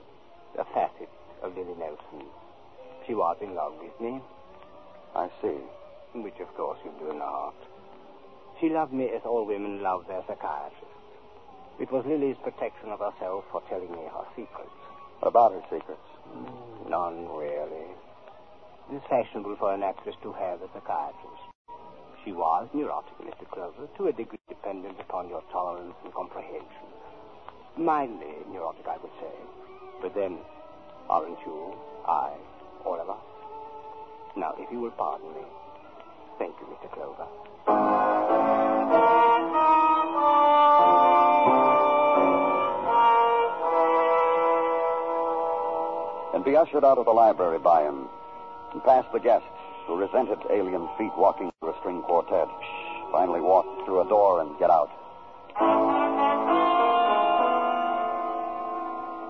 a 0.57 0.63
facet 0.65 1.09
of 1.43 1.55
Lily 1.57 1.75
Nelson. 1.77 2.25
She 3.05 3.13
was 3.13 3.35
in 3.41 3.53
love 3.55 3.73
with 3.81 3.99
me, 3.99 4.21
I 5.15 5.29
see. 5.41 5.57
which 6.13 6.39
of 6.39 6.47
course 6.55 6.79
you 6.85 6.91
do 6.99 7.13
not. 7.17 7.53
She 8.61 8.69
loved 8.69 8.93
me 8.93 9.09
as 9.09 9.21
all 9.25 9.45
women 9.45 9.81
love 9.83 10.05
their 10.07 10.21
psychiatrist. 10.27 10.85
It 11.79 11.91
was 11.91 12.05
Lily's 12.05 12.37
protection 12.41 12.89
of 12.89 12.99
herself 12.99 13.43
for 13.51 13.61
telling 13.67 13.91
me 13.91 14.07
her 14.13 14.25
secrets. 14.35 14.71
About 15.23 15.53
her 15.53 15.61
secrets? 15.71 16.01
None 16.89 17.27
really. 17.29 17.87
It 18.91 18.95
is 18.97 19.01
fashionable 19.09 19.55
for 19.57 19.73
an 19.73 19.83
actress 19.83 20.15
to 20.21 20.31
have 20.33 20.61
a 20.61 20.67
psychiatrist. 20.73 21.43
She 22.23 22.31
was 22.31 22.67
neurotic, 22.73 23.17
Mr. 23.21 23.49
Clover, 23.51 23.87
to 23.97 24.07
a 24.07 24.11
degree 24.11 24.39
dependent 24.47 24.99
upon 24.99 25.29
your 25.29 25.43
tolerance 25.51 25.95
and 26.03 26.13
comprehension. 26.13 26.89
Mildly 27.77 28.45
neurotic, 28.51 28.85
I 28.87 28.97
would 28.97 29.11
say. 29.19 29.35
But 30.01 30.13
then, 30.15 30.37
aren't 31.09 31.39
you, 31.45 31.73
I, 32.07 32.33
all 32.85 32.99
of 32.99 33.09
us? 33.09 33.23
Now, 34.37 34.53
if 34.57 34.71
you 34.71 34.79
will 34.79 34.91
pardon 34.91 35.29
me. 35.33 35.41
Thank 36.37 36.55
you, 36.59 36.67
Mr. 36.67 36.91
Clover. 36.91 38.64
And 46.35 46.43
be 46.43 46.55
ushered 46.55 46.83
out 46.83 46.99
of 46.99 47.05
the 47.05 47.11
library 47.11 47.57
by 47.57 47.83
him, 47.83 48.07
and 48.73 48.83
past 48.83 49.11
the 49.11 49.19
guests 49.19 49.47
who 49.87 49.95
resented 49.95 50.37
alien 50.51 50.87
feet 50.97 51.13
walking 51.17 51.49
through 51.59 51.73
a 51.73 51.79
string 51.79 52.01
quartet. 52.03 52.47
Finally 53.11 53.41
walk 53.41 53.65
through 53.85 54.01
a 54.01 54.09
door 54.09 54.41
and 54.41 54.59
get 54.59 54.69
out. 54.69 54.91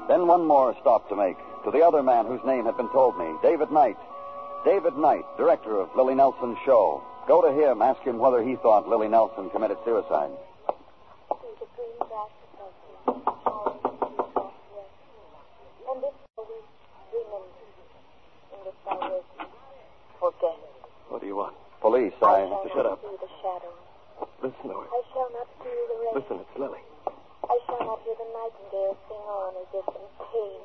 Then 0.08 0.28
one 0.28 0.46
more 0.46 0.76
stop 0.82 1.08
to 1.10 1.16
make 1.16 1.38
to 1.66 1.72
the 1.72 1.82
other 1.82 2.04
man 2.04 2.26
whose 2.26 2.44
name 2.46 2.66
had 2.66 2.78
been 2.78 2.90
told 2.90 3.18
me, 3.18 3.26
David 3.42 3.72
Knight. 3.72 3.98
David 4.64 4.98
Knight, 4.98 5.26
director 5.38 5.80
of 5.80 5.90
Lily 5.96 6.16
Nelson's 6.16 6.58
show. 6.66 7.04
Go 7.28 7.42
to 7.42 7.52
him, 7.52 7.82
ask 7.82 8.02
him 8.02 8.20
whether 8.20 8.44
he 8.44 8.56
thought 8.56 8.88
Lily 8.88 9.08
Nelson 9.08 9.50
committed 9.50 9.78
suicide. 9.84 10.30
through 11.28 11.56
the 11.60 11.66
green 11.76 11.98
grass 12.06 12.30
of 12.38 12.50
the 12.54 13.14
towering 13.42 13.82
treetops, 13.90 14.56
yes. 14.74 14.90
And 15.90 16.02
this 16.02 16.14
we 16.38 17.22
remember 18.54 18.75
in 18.86 18.98
the 19.00 19.02
silence, 19.02 19.26
forget. 20.20 20.58
What 21.10 21.22
do 21.22 21.28
you 21.28 21.36
want? 21.36 21.56
Police, 21.82 22.14
I 22.22 22.26
I. 22.26 22.48
shall 22.48 22.64
shut 22.70 22.78
not 22.78 22.86
up. 22.86 23.00
see 23.02 23.18
the 23.22 23.32
shadows. 23.42 23.82
Listen 24.42 24.66
to 24.70 24.76
her. 24.82 24.88
I 24.90 25.02
shall 25.14 25.30
not 25.34 25.48
feel 25.62 25.84
the 25.90 25.98
rain. 26.02 26.14
Listen, 26.22 26.38
it's 26.42 26.56
Lily. 26.60 26.82
I 27.46 27.58
shall 27.66 27.82
not 27.86 28.00
hear 28.06 28.16
the 28.18 28.30
nightingale 28.34 28.98
sing 29.08 29.26
on 29.30 29.54
as 29.62 29.70
if 29.74 29.88
in 29.90 30.06
pain. 30.34 30.62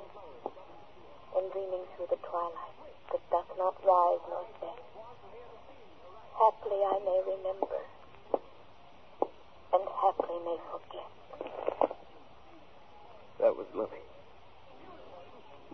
And 1.36 1.44
dreaming 1.52 1.84
through 1.96 2.08
the 2.10 2.18
twilight 2.26 2.76
that 3.12 3.22
doth 3.30 3.50
not 3.58 3.74
rise 3.86 4.22
nor 4.28 4.44
set. 4.60 4.78
Haply 6.40 6.80
I 6.82 6.96
may 7.04 7.20
remember, 7.36 7.80
and 9.72 9.82
haply 10.00 10.38
may 10.44 10.58
forget. 10.72 11.10
That 13.40 13.54
was 13.56 13.66
Lily. 13.74 14.00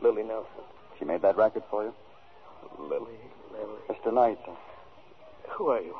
Lily 0.03 0.23
Nelson. 0.25 0.65
She 0.99 1.05
made 1.05 1.23
that 1.23 1.37
record 1.37 1.63
for 1.71 1.85
you? 1.85 1.95
Lily, 2.79 3.19
Lily. 3.53 3.81
Mr. 3.89 4.13
Knight, 4.13 4.39
Who 5.57 5.69
are 5.69 5.81
you? 5.81 5.95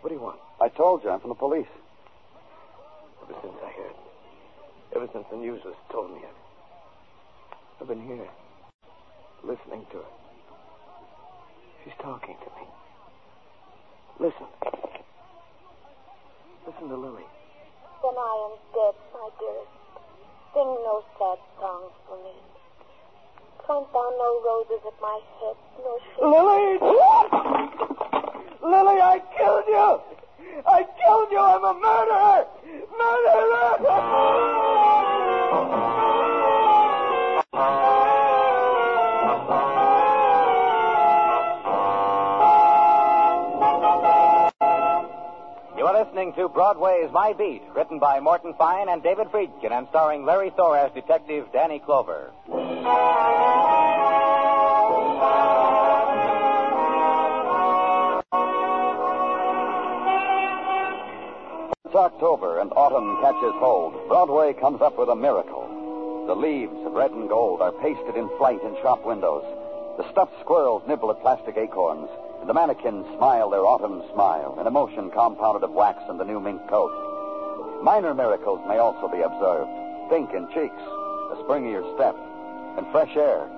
What 0.00 0.10
do 0.10 0.14
you 0.14 0.20
want? 0.20 0.38
I 0.60 0.68
told 0.68 1.04
you 1.04 1.10
I'm 1.10 1.20
from 1.20 1.30
the 1.30 1.34
police. 1.34 1.70
Ever 3.22 3.34
since 3.42 3.54
I 3.62 3.70
heard, 3.72 3.96
ever 4.96 5.08
since 5.12 5.24
the 5.30 5.36
news 5.36 5.60
was 5.64 5.74
told 5.90 6.10
me, 6.10 6.20
I've, 6.26 7.80
I've 7.80 7.88
been 7.88 8.02
here, 8.04 8.28
listening 9.44 9.86
to 9.92 9.98
her. 9.98 10.10
She's 11.84 11.94
talking 12.02 12.36
to 12.36 12.50
me. 12.58 12.66
Listen. 14.20 14.46
Listen 16.66 16.88
to 16.88 16.96
Lily. 16.96 17.26
Then 18.02 18.14
I 18.18 18.34
am 18.50 18.54
dead, 18.74 18.94
my 19.14 19.28
dearest. 19.38 19.74
Sing 20.54 20.70
no 20.86 21.02
sad 21.18 21.38
songs 21.58 21.92
for 22.06 22.18
me. 22.22 22.51
Plant 23.66 23.92
thou 23.92 24.10
no 24.18 24.40
roses 24.44 24.80
at 24.84 25.00
my 25.00 25.20
head, 25.38 25.56
nor 25.84 25.98
shake 26.00 26.18
Lily! 26.20 26.78
Lily, 28.60 29.00
I 29.00 29.22
killed 29.38 29.64
you! 29.68 30.00
I 30.66 30.82
killed 31.00 31.30
you! 31.30 31.38
I'm 31.38 31.64
a 31.64 31.74
murderer! 31.74 32.46
murderer! 32.98 33.78
You 45.78 45.86
are 45.86 46.04
listening 46.04 46.32
to 46.34 46.48
Broadway's 46.48 47.12
My 47.12 47.32
Beat, 47.32 47.62
written 47.76 48.00
by 48.00 48.18
Morton 48.18 48.54
Fine 48.58 48.88
and 48.88 49.02
David 49.04 49.28
Friedkin, 49.28 49.70
and 49.70 49.86
starring 49.90 50.24
Larry 50.24 50.50
Thor 50.50 50.76
as 50.76 50.92
Detective 50.92 51.46
Danny 51.52 51.78
Clover. 51.78 52.32
October 62.22 62.60
and 62.60 62.70
autumn 62.76 63.18
catches 63.20 63.52
hold. 63.58 63.94
Broadway 64.06 64.52
comes 64.52 64.80
up 64.80 64.96
with 64.96 65.08
a 65.08 65.14
miracle. 65.16 66.24
The 66.28 66.36
leaves 66.36 66.74
of 66.86 66.92
red 66.92 67.10
and 67.10 67.28
gold 67.28 67.60
are 67.60 67.72
pasted 67.72 68.16
in 68.16 68.28
flight 68.38 68.62
in 68.62 68.76
shop 68.76 69.04
windows. 69.04 69.42
The 69.98 70.08
stuffed 70.10 70.38
squirrels 70.40 70.82
nibble 70.86 71.10
at 71.10 71.20
plastic 71.20 71.56
acorns, 71.56 72.08
and 72.40 72.48
the 72.48 72.54
mannequins 72.54 73.06
smile 73.16 73.50
their 73.50 73.66
autumn 73.66 74.02
smile, 74.12 74.56
an 74.60 74.68
emotion 74.68 75.10
compounded 75.10 75.64
of 75.64 75.72
wax 75.72 76.02
and 76.08 76.18
the 76.18 76.24
new 76.24 76.38
mink 76.38 76.66
coat. 76.68 76.94
Minor 77.82 78.14
miracles 78.14 78.60
may 78.68 78.78
also 78.78 79.08
be 79.08 79.20
observed. 79.20 79.70
Pink 80.08 80.30
in 80.30 80.46
cheeks, 80.54 80.82
a 81.34 81.36
springier 81.42 81.82
step, 81.94 82.14
and 82.76 82.86
fresh 82.90 83.14
air. 83.16 83.48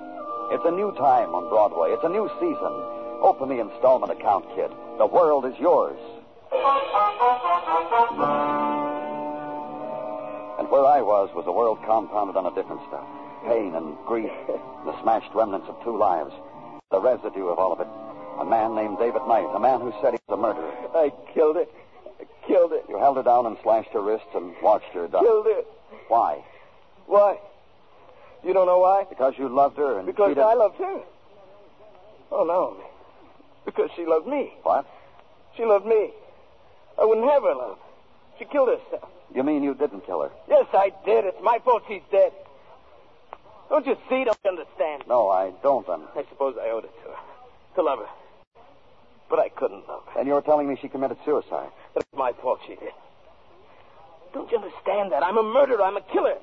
It's 0.51 0.65
a 0.65 0.71
new 0.71 0.91
time 0.93 1.33
on 1.33 1.49
Broadway. 1.49 1.91
It's 1.91 2.03
a 2.03 2.09
new 2.09 2.29
season. 2.39 2.73
Open 3.21 3.49
the 3.49 3.59
installment 3.59 4.11
account, 4.11 4.45
kid. 4.55 4.71
The 4.97 5.07
world 5.07 5.45
is 5.45 5.57
yours. 5.59 5.97
And 10.59 10.69
where 10.69 10.85
I 10.85 11.01
was 11.01 11.33
was 11.33 11.45
a 11.47 11.51
world 11.51 11.79
compounded 11.85 12.35
on 12.35 12.45
a 12.45 12.53
different 12.53 12.81
stuff. 12.87 13.05
Pain 13.45 13.75
and 13.75 13.97
grief, 14.05 14.31
the 14.85 15.01
smashed 15.01 15.33
remnants 15.33 15.67
of 15.67 15.81
two 15.83 15.97
lives. 15.97 16.33
The 16.91 16.99
residue 16.99 17.47
of 17.47 17.57
all 17.57 17.73
of 17.73 17.79
it. 17.79 17.87
A 18.39 18.45
man 18.45 18.75
named 18.75 18.97
David 18.99 19.21
Knight, 19.27 19.49
a 19.55 19.59
man 19.59 19.81
who 19.81 19.93
said 20.01 20.13
he 20.13 20.19
was 20.27 20.37
a 20.37 20.41
murderer. 20.41 20.71
I 20.93 21.11
killed 21.33 21.57
it. 21.57 21.71
I 22.19 22.25
killed 22.47 22.73
it. 22.73 22.85
You 22.89 22.99
held 22.99 23.17
her 23.17 23.23
down 23.23 23.45
and 23.45 23.57
slashed 23.63 23.89
her 23.93 24.01
wrists 24.01 24.27
and 24.35 24.53
watched 24.61 24.93
her 24.93 25.07
die. 25.07 25.21
Killed 25.21 25.47
it. 25.47 25.65
Why? 26.07 26.43
Why? 27.07 27.39
You 28.45 28.53
don't 28.53 28.67
know 28.67 28.79
why? 28.79 29.05
Because 29.09 29.33
you 29.37 29.49
loved 29.49 29.77
her 29.77 29.97
and 29.97 30.05
Because 30.05 30.29
cheated... 30.29 30.43
I 30.43 30.53
loved 30.53 30.77
her. 30.77 31.01
Oh, 32.31 32.43
no. 32.43 32.77
Because 33.65 33.89
she 33.95 34.05
loved 34.05 34.27
me. 34.27 34.53
What? 34.61 34.85
She 35.57 35.65
loved 35.65 35.87
me. 35.87 36.11
I 37.01 37.05
wouldn't 37.05 37.27
have 37.27 37.41
her 37.41 37.55
love. 37.55 37.79
She 38.37 38.45
killed 38.45 38.69
herself. 38.69 39.09
You 39.33 39.43
mean 39.43 39.63
you 39.63 39.73
didn't 39.73 40.05
kill 40.05 40.21
her? 40.21 40.31
Yes, 40.47 40.67
I 40.73 40.91
did. 41.05 41.25
It's 41.25 41.41
my 41.41 41.57
fault 41.59 41.83
she's 41.87 42.03
dead. 42.11 42.31
Don't 43.69 43.87
you 43.87 43.97
see? 44.09 44.23
Don't 44.23 44.37
you 44.45 44.51
understand? 44.51 45.03
No, 45.07 45.29
I 45.29 45.51
don't. 45.63 45.87
Then. 45.87 46.01
I 46.15 46.23
suppose 46.29 46.55
I 46.61 46.69
owed 46.69 46.83
it 46.85 46.93
to 47.03 47.09
her. 47.09 47.17
To 47.75 47.81
love 47.81 47.99
her. 47.99 48.09
But 49.27 49.39
I 49.39 49.49
couldn't 49.49 49.87
love 49.87 50.03
her. 50.13 50.19
And 50.19 50.27
you're 50.27 50.43
telling 50.43 50.69
me 50.69 50.77
she 50.79 50.87
committed 50.87 51.17
suicide? 51.25 51.69
It's 51.95 52.05
my 52.15 52.31
fault 52.33 52.59
she 52.67 52.75
did. 52.75 52.93
Don't 54.33 54.51
you 54.51 54.57
understand 54.57 55.11
that? 55.13 55.23
I'm 55.23 55.37
a 55.37 55.43
murderer. 55.43 55.81
I'm 55.81 55.97
a 55.97 56.01
killer. 56.13 56.37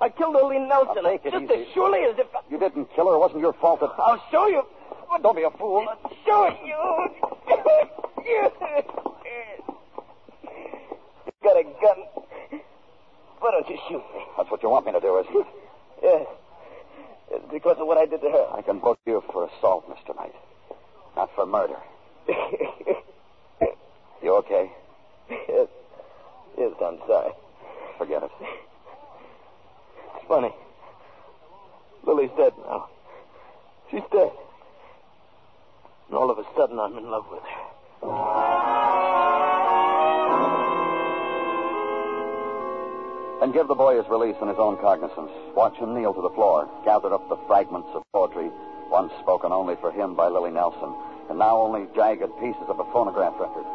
I 0.00 0.08
killed 0.08 0.34
Lily 0.34 0.58
Nelson. 0.58 1.02
Now, 1.04 1.10
take 1.10 1.26
it 1.26 1.32
just 1.32 1.44
easy. 1.44 1.54
as 1.54 1.66
surely 1.74 2.00
as 2.00 2.18
if 2.18 2.26
I... 2.34 2.40
You 2.50 2.58
didn't 2.58 2.88
kill 2.94 3.08
her. 3.08 3.14
It 3.14 3.18
wasn't 3.18 3.40
your 3.40 3.52
fault 3.54 3.80
that... 3.80 3.90
I'll 3.98 4.22
show 4.30 4.46
you. 4.46 4.62
Don't 5.22 5.36
be 5.36 5.42
a 5.42 5.50
fool. 5.50 5.86
I'll 5.88 6.10
show 6.24 6.48
you. 6.64 7.10
you 8.26 8.50
got 11.42 11.56
a 11.56 11.64
gun. 11.64 12.60
Why 13.40 13.50
don't 13.50 13.68
you 13.68 13.78
shoot 13.88 14.02
me? 14.14 14.22
That's 14.36 14.50
what 14.50 14.62
you 14.62 14.70
want 14.70 14.86
me 14.86 14.92
to 14.92 15.00
do, 15.00 15.18
isn't 15.20 15.36
it? 15.36 15.46
Yes. 16.02 16.26
It's 17.30 17.44
because 17.52 17.76
of 17.78 17.86
what 17.86 17.98
I 17.98 18.06
did 18.06 18.22
to 18.22 18.30
her. 18.30 18.46
I 18.56 18.62
can 18.62 18.78
book 18.78 18.98
you 19.06 19.22
for 19.30 19.44
assault, 19.44 19.84
Mr. 19.90 20.16
Knight. 20.16 20.34
Not 21.14 21.28
for 21.34 21.44
murder. 21.44 21.76
You 24.22 24.36
okay? 24.36 24.70
yes. 25.30 25.68
Yes, 26.58 26.72
I'm 26.84 26.98
sorry. 27.06 27.32
Forget 27.96 28.22
it. 28.22 28.30
Funny. 30.30 30.54
Lily's 32.06 32.30
dead 32.36 32.52
now. 32.64 32.88
She's 33.90 34.06
dead. 34.12 34.30
And 36.06 36.16
all 36.16 36.30
of 36.30 36.38
a 36.38 36.44
sudden, 36.56 36.78
I'm 36.78 36.96
in 36.96 37.10
love 37.10 37.26
with 37.32 37.42
her. 37.42 37.62
Then 43.40 43.50
give 43.50 43.66
the 43.66 43.74
boy 43.74 43.96
his 43.96 44.08
release 44.08 44.36
and 44.40 44.48
his 44.48 44.58
own 44.60 44.76
cognizance. 44.78 45.32
Watch 45.56 45.74
him 45.78 45.96
kneel 45.98 46.14
to 46.14 46.22
the 46.22 46.30
floor, 46.30 46.70
gather 46.84 47.12
up 47.12 47.28
the 47.28 47.38
fragments 47.48 47.88
of 47.92 48.04
poetry 48.12 48.52
once 48.88 49.12
spoken 49.18 49.50
only 49.50 49.74
for 49.80 49.90
him 49.90 50.14
by 50.14 50.28
Lily 50.28 50.52
Nelson, 50.52 50.94
and 51.28 51.40
now 51.40 51.58
only 51.58 51.88
jagged 51.96 52.30
pieces 52.38 52.68
of 52.68 52.78
a 52.78 52.84
phonograph 52.92 53.34
record. 53.40 53.66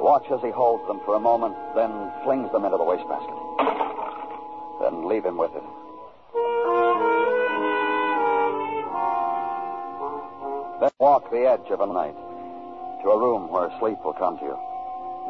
Watch 0.00 0.24
as 0.32 0.40
he 0.40 0.48
holds 0.48 0.86
them 0.88 1.00
for 1.04 1.14
a 1.14 1.20
moment, 1.20 1.56
then 1.76 1.92
flings 2.24 2.50
them 2.52 2.64
into 2.64 2.78
the 2.78 2.84
wastebasket. 2.84 3.36
Then 4.80 5.06
leave 5.06 5.26
him 5.26 5.36
with 5.36 5.54
it. 5.54 5.79
Walk 11.00 11.30
the 11.32 11.48
edge 11.48 11.72
of 11.72 11.80
a 11.80 11.88
night 11.88 12.14
to 13.00 13.08
a 13.08 13.18
room 13.18 13.48
where 13.48 13.72
sleep 13.80 13.96
will 14.04 14.12
come 14.12 14.36
to 14.36 14.44
you. 14.44 14.58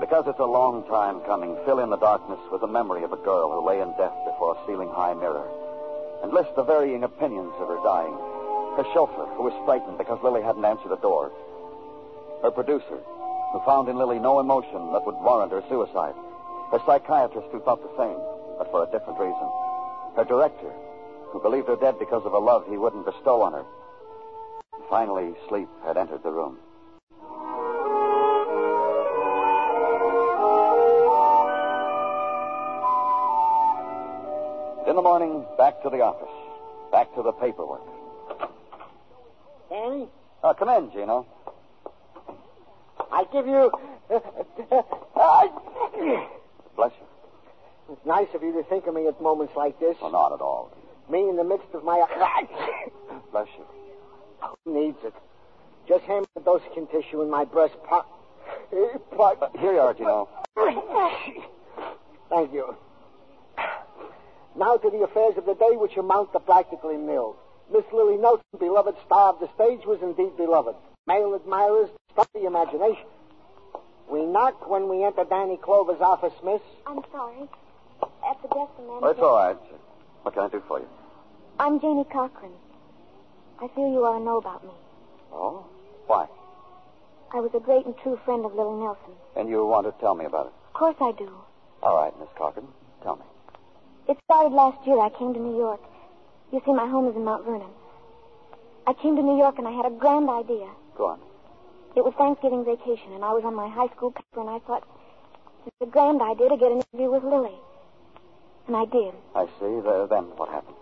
Because 0.02 0.26
it's 0.26 0.42
a 0.42 0.44
long 0.58 0.82
time 0.90 1.22
coming, 1.22 1.54
fill 1.64 1.78
in 1.78 1.94
the 1.94 2.02
darkness 2.02 2.42
with 2.50 2.60
the 2.60 2.66
memory 2.66 3.06
of 3.06 3.14
a 3.14 3.22
girl 3.22 3.54
who 3.54 3.62
lay 3.62 3.78
in 3.78 3.94
death 3.94 4.18
before 4.26 4.58
a 4.58 4.66
ceiling 4.66 4.90
high 4.90 5.14
mirror. 5.14 5.46
And 6.26 6.34
list 6.34 6.50
the 6.58 6.66
varying 6.66 7.06
opinions 7.06 7.54
of 7.62 7.70
her 7.70 7.78
dying. 7.86 8.18
Her 8.82 8.86
chauffeur, 8.90 9.30
who 9.38 9.46
was 9.46 9.54
frightened 9.62 9.94
because 9.96 10.18
Lily 10.26 10.42
hadn't 10.42 10.66
answered 10.66 10.90
the 10.90 10.98
door. 10.98 11.30
Her 12.42 12.50
producer, 12.50 12.98
who 13.54 13.62
found 13.62 13.86
in 13.86 13.94
Lily 13.94 14.18
no 14.18 14.42
emotion 14.42 14.90
that 14.90 15.06
would 15.06 15.22
warrant 15.22 15.54
her 15.54 15.62
suicide. 15.70 16.18
Her 16.74 16.82
psychiatrist, 16.82 17.46
who 17.54 17.62
thought 17.62 17.78
the 17.78 17.94
same, 17.94 18.18
but 18.58 18.74
for 18.74 18.82
a 18.82 18.90
different 18.90 19.22
reason. 19.22 19.48
Her 20.18 20.26
director, 20.26 20.74
who 21.30 21.38
believed 21.38 21.70
her 21.70 21.78
dead 21.78 21.94
because 22.02 22.26
of 22.26 22.34
a 22.34 22.42
love 22.42 22.66
he 22.66 22.76
wouldn't 22.76 23.06
bestow 23.06 23.42
on 23.46 23.54
her. 23.54 23.62
Finally, 24.90 25.32
sleep 25.48 25.68
had 25.84 25.96
entered 25.96 26.22
the 26.24 26.30
room. 26.30 26.58
In 34.88 34.96
the 34.96 35.02
morning, 35.02 35.44
back 35.56 35.80
to 35.84 35.90
the 35.90 36.00
office. 36.00 36.34
Back 36.90 37.14
to 37.14 37.22
the 37.22 37.30
paperwork. 37.32 37.82
Danny, 39.70 40.08
Oh, 40.42 40.54
come 40.54 40.70
in, 40.70 40.90
Gino. 40.90 41.26
I 43.12 43.24
give 43.32 43.46
you. 43.46 43.70
Bless 46.76 46.92
you. 46.98 47.06
It's 47.92 48.06
nice 48.06 48.28
of 48.34 48.42
you 48.42 48.52
to 48.54 48.62
think 48.68 48.86
of 48.86 48.94
me 48.94 49.06
at 49.06 49.20
moments 49.20 49.52
like 49.54 49.78
this. 49.78 49.96
Well, 50.00 50.10
not 50.12 50.32
at 50.32 50.40
all. 50.40 50.72
Me 51.10 51.28
in 51.28 51.36
the 51.36 51.44
midst 51.44 51.66
of 51.74 51.84
my. 51.84 52.02
Bless 53.32 53.48
you. 53.58 53.64
Who 54.42 54.72
needs 54.72 54.98
it? 55.04 55.14
Just 55.88 56.04
hand 56.04 56.22
me 56.22 56.26
the 56.34 56.40
dosing 56.40 56.86
tissue 56.86 57.22
in 57.22 57.30
my 57.30 57.44
breast 57.44 57.74
po- 57.84 58.04
pocket. 59.16 59.50
Here 59.58 59.72
you 59.72 59.80
are, 59.80 59.94
Gino. 59.94 60.28
Thank 62.28 62.52
you. 62.52 62.76
Now 64.56 64.76
to 64.76 64.90
the 64.90 65.02
affairs 65.02 65.36
of 65.36 65.46
the 65.46 65.54
day 65.54 65.72
which 65.76 65.96
amount 65.96 66.32
to 66.32 66.40
practically 66.40 66.96
nil. 66.96 67.36
Miss 67.72 67.84
Lily 67.92 68.16
Nelson, 68.16 68.42
beloved 68.58 68.96
star 69.06 69.32
of 69.32 69.40
the 69.40 69.48
stage, 69.54 69.86
was 69.86 70.00
indeed 70.02 70.36
beloved. 70.36 70.74
Male 71.06 71.34
admirers 71.34 71.88
stop 72.12 72.28
the 72.34 72.46
imagination. 72.46 73.06
We 74.10 74.24
knock 74.26 74.68
when 74.68 74.88
we 74.88 75.04
enter 75.04 75.24
Danny 75.24 75.56
Clover's 75.56 76.00
office, 76.00 76.32
miss. 76.44 76.60
I'm 76.86 77.00
sorry. 77.12 77.48
At 78.28 78.42
the 78.42 78.48
desk, 78.48 78.72
the 78.76 78.82
man. 78.82 79.00
Well, 79.00 79.10
it's 79.12 79.20
all 79.20 79.36
right. 79.36 79.56
What 80.22 80.34
can 80.34 80.42
I 80.44 80.48
do 80.48 80.62
for 80.66 80.80
you? 80.80 80.88
I'm 81.60 81.80
Janie 81.80 82.04
Cochran. 82.04 82.50
I 83.62 83.68
feel 83.74 83.92
you 83.92 84.04
ought 84.04 84.18
to 84.18 84.24
know 84.24 84.38
about 84.38 84.64
me. 84.64 84.72
Oh? 85.32 85.66
Why? 86.06 86.26
I 87.32 87.40
was 87.40 87.50
a 87.54 87.60
great 87.60 87.84
and 87.86 87.94
true 87.98 88.18
friend 88.24 88.44
of 88.44 88.54
Lily 88.54 88.80
Nelson. 88.80 89.12
And 89.36 89.48
you 89.48 89.64
want 89.66 89.86
to 89.86 89.92
tell 90.00 90.14
me 90.14 90.24
about 90.24 90.46
it? 90.46 90.52
Of 90.68 90.72
course 90.74 90.96
I 91.00 91.12
do. 91.12 91.30
All 91.82 91.96
right, 91.96 92.12
Miss 92.18 92.28
Cochran. 92.36 92.66
Tell 93.02 93.16
me. 93.16 93.22
It 94.08 94.18
started 94.24 94.52
last 94.52 94.84
year. 94.86 94.98
I 94.98 95.10
came 95.10 95.34
to 95.34 95.40
New 95.40 95.56
York. 95.56 95.80
You 96.52 96.60
see, 96.64 96.72
my 96.72 96.88
home 96.88 97.08
is 97.08 97.16
in 97.16 97.24
Mount 97.24 97.44
Vernon. 97.44 97.70
I 98.86 98.92
came 98.94 99.14
to 99.16 99.22
New 99.22 99.38
York 99.38 99.58
and 99.58 99.68
I 99.68 99.70
had 99.70 99.86
a 99.86 99.90
grand 99.90 100.28
idea. 100.28 100.66
Go 100.96 101.06
on. 101.06 101.20
It 101.96 102.04
was 102.04 102.14
Thanksgiving 102.16 102.64
vacation, 102.64 103.12
and 103.12 103.24
I 103.24 103.32
was 103.32 103.44
on 103.44 103.54
my 103.54 103.68
high 103.68 103.88
school 103.96 104.12
paper, 104.12 104.40
and 104.40 104.48
I 104.48 104.60
thought 104.60 104.86
it's 105.66 105.76
a 105.82 105.86
grand 105.86 106.22
idea 106.22 106.48
to 106.48 106.56
get 106.56 106.70
an 106.70 106.82
interview 106.82 107.10
with 107.10 107.24
Lily. 107.24 107.54
And 108.66 108.76
I 108.76 108.84
did. 108.86 109.12
I 109.34 109.46
see. 109.58 109.74
Then 110.08 110.30
what 110.38 110.48
happened? 110.48 110.78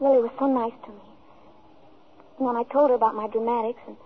Lily 0.00 0.22
was 0.22 0.32
so 0.38 0.46
nice 0.46 0.74
to 0.84 0.90
me. 0.90 1.13
And 2.38 2.46
when 2.46 2.56
I 2.56 2.64
told 2.64 2.90
her 2.90 2.96
about 2.96 3.14
my 3.14 3.28
dramatics 3.28 3.80
and 3.86 3.96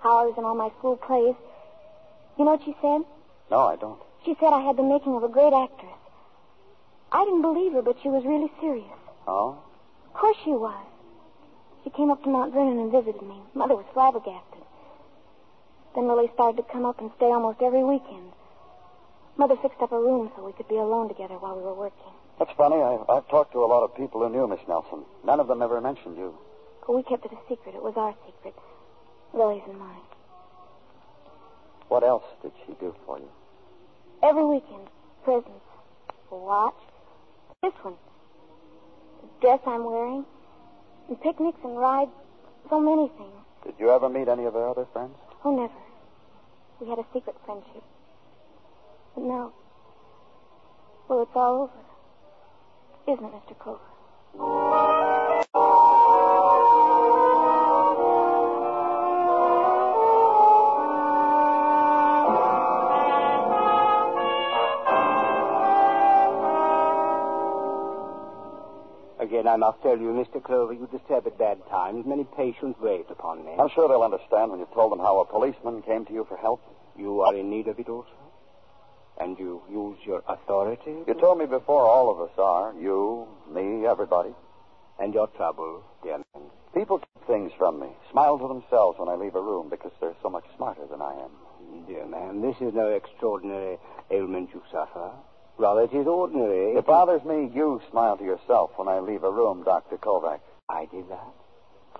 how 0.00 0.18
I 0.18 0.26
was 0.26 0.34
in 0.38 0.44
all 0.44 0.54
my 0.54 0.70
school 0.78 0.96
plays, 0.96 1.34
you 2.38 2.44
know 2.44 2.52
what 2.52 2.64
she 2.64 2.74
said? 2.80 3.02
No, 3.50 3.66
I 3.66 3.76
don't. 3.76 3.98
She 4.24 4.36
said 4.40 4.52
I 4.52 4.60
had 4.60 4.76
the 4.76 4.82
making 4.82 5.14
of 5.14 5.22
a 5.22 5.28
great 5.28 5.52
actress. 5.52 5.98
I 7.10 7.24
didn't 7.24 7.42
believe 7.42 7.72
her, 7.72 7.82
but 7.82 7.96
she 8.02 8.08
was 8.08 8.24
really 8.24 8.50
serious. 8.60 8.98
Oh? 9.26 9.58
Of 10.06 10.12
course 10.12 10.36
she 10.44 10.50
was. 10.50 10.84
She 11.84 11.90
came 11.90 12.10
up 12.10 12.22
to 12.24 12.28
Mount 12.28 12.52
Vernon 12.52 12.78
and 12.78 12.92
visited 12.92 13.22
me. 13.22 13.40
Mother 13.54 13.76
was 13.76 13.86
flabbergasted. 13.94 14.62
Then 15.94 16.06
Lily 16.06 16.30
started 16.34 16.56
to 16.58 16.72
come 16.72 16.84
up 16.84 17.00
and 17.00 17.10
stay 17.16 17.26
almost 17.26 17.62
every 17.62 17.82
weekend. 17.82 18.32
Mother 19.36 19.56
fixed 19.62 19.80
up 19.80 19.92
a 19.92 19.98
room 19.98 20.30
so 20.36 20.44
we 20.44 20.52
could 20.52 20.68
be 20.68 20.76
alone 20.76 21.08
together 21.08 21.34
while 21.38 21.56
we 21.56 21.62
were 21.62 21.74
working. 21.74 22.12
That's 22.38 22.50
funny. 22.56 22.76
I, 22.76 22.98
I've 23.08 23.28
talked 23.28 23.52
to 23.52 23.64
a 23.64 23.66
lot 23.66 23.84
of 23.84 23.96
people 23.96 24.20
who 24.20 24.28
knew 24.28 24.46
Miss 24.46 24.60
Nelson. 24.68 25.04
None 25.24 25.40
of 25.40 25.48
them 25.48 25.62
ever 25.62 25.80
mentioned 25.80 26.16
you. 26.18 26.34
But 26.88 26.96
we 26.96 27.02
kept 27.02 27.26
it 27.26 27.32
a 27.32 27.38
secret. 27.50 27.74
It 27.74 27.82
was 27.82 27.92
our 27.98 28.14
secret. 28.24 28.54
Lily's 29.34 29.60
and 29.68 29.78
mine. 29.78 30.00
What 31.88 32.02
else 32.02 32.24
did 32.40 32.52
she 32.64 32.72
do 32.80 32.96
for 33.04 33.18
you? 33.18 33.28
Every 34.22 34.42
weekend, 34.42 34.88
presents. 35.22 35.68
A 36.32 36.34
watch. 36.34 36.80
This 37.62 37.74
one. 37.82 37.92
The 39.20 39.28
dress 39.42 39.60
I'm 39.66 39.84
wearing. 39.84 40.24
And 41.08 41.20
picnics 41.20 41.58
and 41.62 41.76
rides. 41.76 42.10
So 42.70 42.80
many 42.80 43.08
things. 43.18 43.36
Did 43.66 43.74
you 43.78 43.90
ever 43.90 44.08
meet 44.08 44.28
any 44.28 44.46
of 44.46 44.54
her 44.54 44.66
other 44.66 44.86
friends? 44.94 45.14
Oh, 45.44 45.54
never. 45.54 45.74
We 46.80 46.88
had 46.88 46.98
a 46.98 47.04
secret 47.12 47.36
friendship. 47.44 47.84
But 49.14 49.24
now, 49.24 49.52
well, 51.06 51.20
it's 51.20 51.32
all 51.34 51.68
over. 51.68 53.12
Isn't 53.12 53.26
it, 53.26 53.32
Mr. 53.32 53.58
Clover? 53.58 54.67
I 69.48 69.56
must 69.56 69.82
tell 69.82 69.98
you, 69.98 70.08
Mr. 70.08 70.42
Clover, 70.42 70.72
you 70.72 70.88
disturb 70.92 71.26
at 71.26 71.38
bad 71.38 71.58
times. 71.70 72.06
Many 72.06 72.24
patients 72.36 72.78
wait 72.80 73.06
upon 73.10 73.44
me. 73.44 73.52
I'm 73.58 73.70
sure 73.74 73.88
they'll 73.88 74.02
understand 74.02 74.50
when 74.50 74.60
you 74.60 74.68
told 74.74 74.92
them 74.92 74.98
how 74.98 75.20
a 75.20 75.24
policeman 75.24 75.82
came 75.82 76.04
to 76.06 76.12
you 76.12 76.26
for 76.28 76.36
help. 76.36 76.60
You 76.96 77.22
are 77.22 77.34
in 77.34 77.50
need 77.50 77.68
of 77.68 77.78
it 77.78 77.88
also? 77.88 78.08
And 79.20 79.38
you 79.38 79.62
use 79.70 79.98
your 80.06 80.22
authority? 80.28 80.94
You 81.06 81.14
told 81.14 81.38
me 81.38 81.46
before 81.46 81.82
all 81.88 82.10
of 82.10 82.20
us 82.20 82.36
are. 82.38 82.74
You, 82.78 83.26
me, 83.52 83.86
everybody. 83.86 84.30
And 85.00 85.14
your 85.14 85.28
trouble, 85.28 85.82
dear 86.02 86.18
man. 86.34 86.44
People 86.74 86.98
keep 86.98 87.26
things 87.26 87.52
from 87.56 87.80
me. 87.80 87.88
Smile 88.10 88.38
to 88.38 88.48
themselves 88.48 88.98
when 88.98 89.08
I 89.08 89.14
leave 89.14 89.34
a 89.34 89.40
room 89.40 89.68
because 89.68 89.92
they're 90.00 90.14
so 90.22 90.28
much 90.28 90.44
smarter 90.56 90.86
than 90.90 91.00
I 91.00 91.14
am. 91.14 91.30
Dear 91.86 92.06
man, 92.06 92.42
this 92.42 92.56
is 92.60 92.74
no 92.74 92.88
extraordinary 92.90 93.78
ailment 94.10 94.50
you 94.52 94.62
suffer. 94.70 95.10
Rather, 95.58 95.82
it 95.82 95.92
is 95.92 96.06
ordinary. 96.06 96.76
It 96.76 96.86
bothers 96.86 97.24
me 97.24 97.50
you 97.52 97.82
smile 97.90 98.16
to 98.16 98.24
yourself 98.24 98.70
when 98.76 98.86
I 98.86 99.00
leave 99.00 99.24
a 99.24 99.30
room, 99.30 99.64
Dr. 99.64 99.96
Kovac. 99.96 100.40
I 100.68 100.86
did 100.86 101.08
that? 101.10 101.34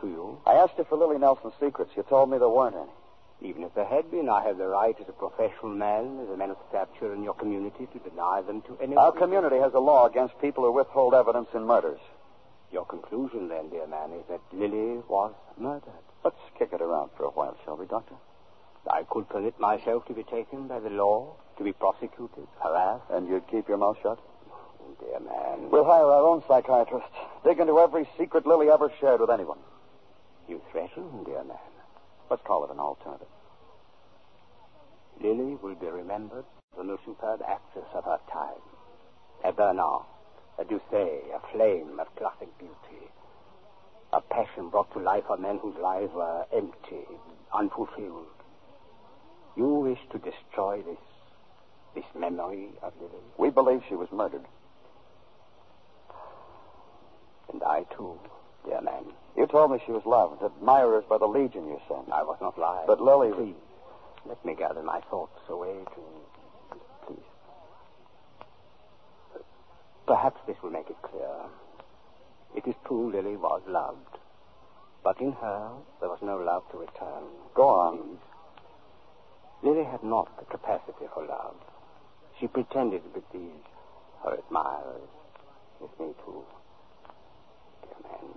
To 0.00 0.06
you? 0.06 0.40
I 0.46 0.54
asked 0.54 0.74
you 0.78 0.84
for 0.84 0.96
Lily 0.96 1.18
Nelson's 1.18 1.54
secrets. 1.58 1.90
You 1.96 2.04
told 2.04 2.30
me 2.30 2.38
there 2.38 2.48
weren't 2.48 2.76
any. 2.76 3.50
Even 3.50 3.64
if 3.64 3.74
there 3.74 3.84
had 3.84 4.10
been, 4.10 4.28
I 4.28 4.44
have 4.44 4.58
the 4.58 4.66
right 4.66 4.94
as 5.00 5.08
a 5.08 5.12
professional 5.12 5.72
man, 5.72 6.20
as 6.22 6.28
a 6.28 6.36
man 6.36 6.50
of 6.50 6.56
stature 6.68 7.12
in 7.12 7.22
your 7.22 7.34
community, 7.34 7.86
to 7.92 8.10
deny 8.10 8.42
them 8.42 8.62
to 8.62 8.78
anyone. 8.80 9.04
Our 9.04 9.12
community 9.12 9.58
has 9.58 9.74
a 9.74 9.80
law 9.80 10.06
against 10.06 10.40
people 10.40 10.64
who 10.64 10.72
withhold 10.72 11.14
evidence 11.14 11.48
in 11.54 11.64
murders. 11.64 12.00
Your 12.72 12.84
conclusion, 12.84 13.48
then, 13.48 13.70
dear 13.70 13.86
man, 13.86 14.12
is 14.12 14.24
that 14.28 14.40
Lily 14.52 15.02
was 15.08 15.34
murdered. 15.56 15.82
Let's 16.24 16.36
kick 16.58 16.70
it 16.72 16.80
around 16.80 17.10
for 17.16 17.24
a 17.24 17.30
while, 17.30 17.56
shall 17.64 17.76
we, 17.76 17.86
Doctor? 17.86 18.14
I 18.90 19.04
could 19.08 19.28
permit 19.28 19.58
myself 19.58 20.06
to 20.06 20.14
be 20.14 20.24
taken 20.24 20.66
by 20.66 20.80
the 20.80 20.90
law, 20.90 21.36
to 21.58 21.64
be 21.64 21.72
prosecuted, 21.72 22.46
harassed. 22.62 23.04
And 23.10 23.28
you'd 23.28 23.46
keep 23.48 23.68
your 23.68 23.76
mouth 23.76 23.98
shut? 24.02 24.18
Oh, 24.18 24.96
Dear 25.00 25.20
man. 25.20 25.70
We'll 25.70 25.84
hire 25.84 26.04
our 26.04 26.22
own 26.26 26.42
psychiatrist. 26.48 27.06
Dig 27.44 27.58
into 27.58 27.78
every 27.78 28.08
secret 28.18 28.46
Lily 28.46 28.70
ever 28.70 28.90
shared 29.00 29.20
with 29.20 29.30
anyone. 29.30 29.58
You 30.48 30.62
threaten, 30.72 31.24
dear 31.24 31.44
man. 31.44 31.58
Let's 32.30 32.42
call 32.46 32.64
it 32.64 32.70
an 32.70 32.78
alternative. 32.78 33.26
Lily 35.20 35.56
will 35.60 35.74
be 35.74 35.86
remembered 35.86 36.44
as 36.78 36.86
the 36.86 36.98
superb 37.04 37.42
actress 37.46 37.86
of 37.92 38.04
her 38.04 38.18
time. 38.32 38.62
A 39.44 39.52
Bernhardt, 39.52 40.06
a 40.58 40.64
Duse, 40.64 40.80
a 40.92 41.40
flame 41.52 41.98
of 42.00 42.14
classic 42.16 42.48
beauty. 42.58 43.10
A 44.12 44.20
passion 44.20 44.70
brought 44.70 44.92
to 44.92 45.00
life 45.00 45.24
for 45.26 45.36
men 45.36 45.58
whose 45.58 45.76
lives 45.76 46.12
were 46.14 46.46
empty, 46.54 47.04
unfulfilled. 47.52 48.26
You 49.56 49.66
wish 49.66 49.98
to 50.12 50.18
destroy 50.18 50.82
this, 50.82 50.98
this 51.94 52.04
memory 52.18 52.68
of 52.82 52.92
Lily? 53.00 53.22
We 53.36 53.50
believe 53.50 53.82
she 53.88 53.94
was 53.94 54.10
murdered. 54.12 54.44
And 57.52 57.62
I 57.62 57.84
too, 57.96 58.18
dear 58.64 58.80
man. 58.80 59.04
You 59.36 59.46
told 59.46 59.70
me 59.70 59.78
she 59.86 59.92
was 59.92 60.04
loved, 60.04 60.42
admirers 60.42 61.04
by 61.08 61.18
the 61.18 61.26
Legion, 61.26 61.66
you 61.68 61.80
said. 61.88 62.12
I 62.12 62.22
was 62.22 62.38
not 62.40 62.58
lying. 62.58 62.86
But 62.86 63.00
Lily... 63.00 63.32
Please, 63.32 63.54
let 64.26 64.44
me 64.44 64.54
gather 64.54 64.82
my 64.82 65.00
thoughts 65.10 65.40
away 65.48 65.74
to... 65.94 67.06
Please. 67.06 67.18
Perhaps 70.06 70.40
this 70.46 70.56
will 70.62 70.70
make 70.70 70.90
it 70.90 71.00
clear. 71.02 71.30
It 72.56 72.66
is 72.66 72.74
true 72.86 73.10
Lily 73.12 73.36
was 73.36 73.62
loved. 73.66 74.18
But 75.04 75.20
in 75.20 75.32
her, 75.32 75.70
there 76.00 76.08
was 76.08 76.18
no 76.20 76.38
love 76.38 76.64
to 76.72 76.78
return. 76.78 77.24
Go 77.54 77.68
on. 77.68 78.18
Lily 79.62 79.84
had 79.84 80.02
not 80.02 80.36
the 80.38 80.44
capacity 80.44 81.06
for 81.14 81.24
love. 81.24 81.54
She 82.40 82.46
pretended 82.46 83.02
with 83.14 83.24
these, 83.32 83.64
her 84.22 84.38
admirers, 84.38 85.08
with 85.80 85.90
me 85.98 86.14
too. 86.24 86.44
Dear 87.82 88.10
man, 88.10 88.30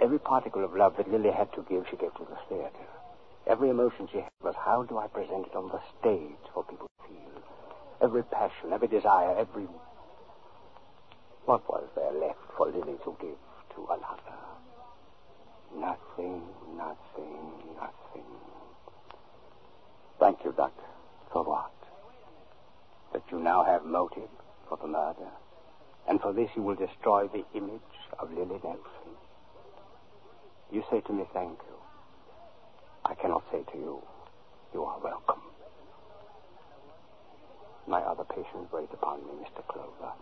every 0.00 0.18
particle 0.18 0.64
of 0.64 0.74
love 0.74 0.96
that 0.96 1.10
Lily 1.10 1.30
had 1.30 1.52
to 1.52 1.66
give, 1.68 1.84
she 1.90 1.96
gave 1.96 2.14
to 2.14 2.24
the 2.24 2.38
theater. 2.48 2.86
Every 3.46 3.68
emotion 3.68 4.08
she 4.10 4.18
had 4.18 4.30
was, 4.42 4.54
how 4.56 4.84
do 4.84 4.98
I 4.98 5.06
present 5.06 5.46
it 5.46 5.56
on 5.56 5.68
the 5.68 5.80
stage 6.00 6.44
for 6.54 6.64
people 6.64 6.86
to 6.86 7.08
feel? 7.08 7.42
Every 8.02 8.22
passion, 8.22 8.72
every 8.72 8.88
desire, 8.88 9.36
every... 9.36 9.66
What 11.44 11.68
was 11.68 11.88
there 11.94 12.12
left 12.12 12.40
for 12.56 12.66
Lily 12.66 12.96
to 13.04 13.16
give 13.20 13.36
to 13.74 13.86
another? 13.86 14.38
Nothing, 15.76 16.42
nothing, 16.76 17.52
nothing. 17.76 18.24
Thank 20.18 20.44
you, 20.44 20.52
Doctor. 20.56 20.87
You 23.30 23.38
now 23.40 23.62
have 23.64 23.84
motive 23.84 24.30
for 24.68 24.78
the 24.80 24.86
murder. 24.86 25.28
And 26.08 26.20
for 26.20 26.32
this 26.32 26.48
you 26.56 26.62
will 26.62 26.76
destroy 26.76 27.28
the 27.28 27.44
image 27.54 27.80
of 28.18 28.30
Lily 28.32 28.58
Nelson. 28.64 29.12
You 30.72 30.82
say 30.90 31.00
to 31.00 31.12
me, 31.12 31.24
thank 31.34 31.58
you. 31.68 31.76
I 33.04 33.14
cannot 33.14 33.44
say 33.52 33.62
to 33.72 33.78
you, 33.78 34.02
you 34.72 34.82
are 34.84 34.98
welcome. 35.02 35.42
My 37.86 38.00
other 38.00 38.24
patients 38.24 38.72
wait 38.72 38.88
upon 38.92 39.20
me, 39.20 39.32
Mr. 39.44 39.62
Clover. 39.68 40.12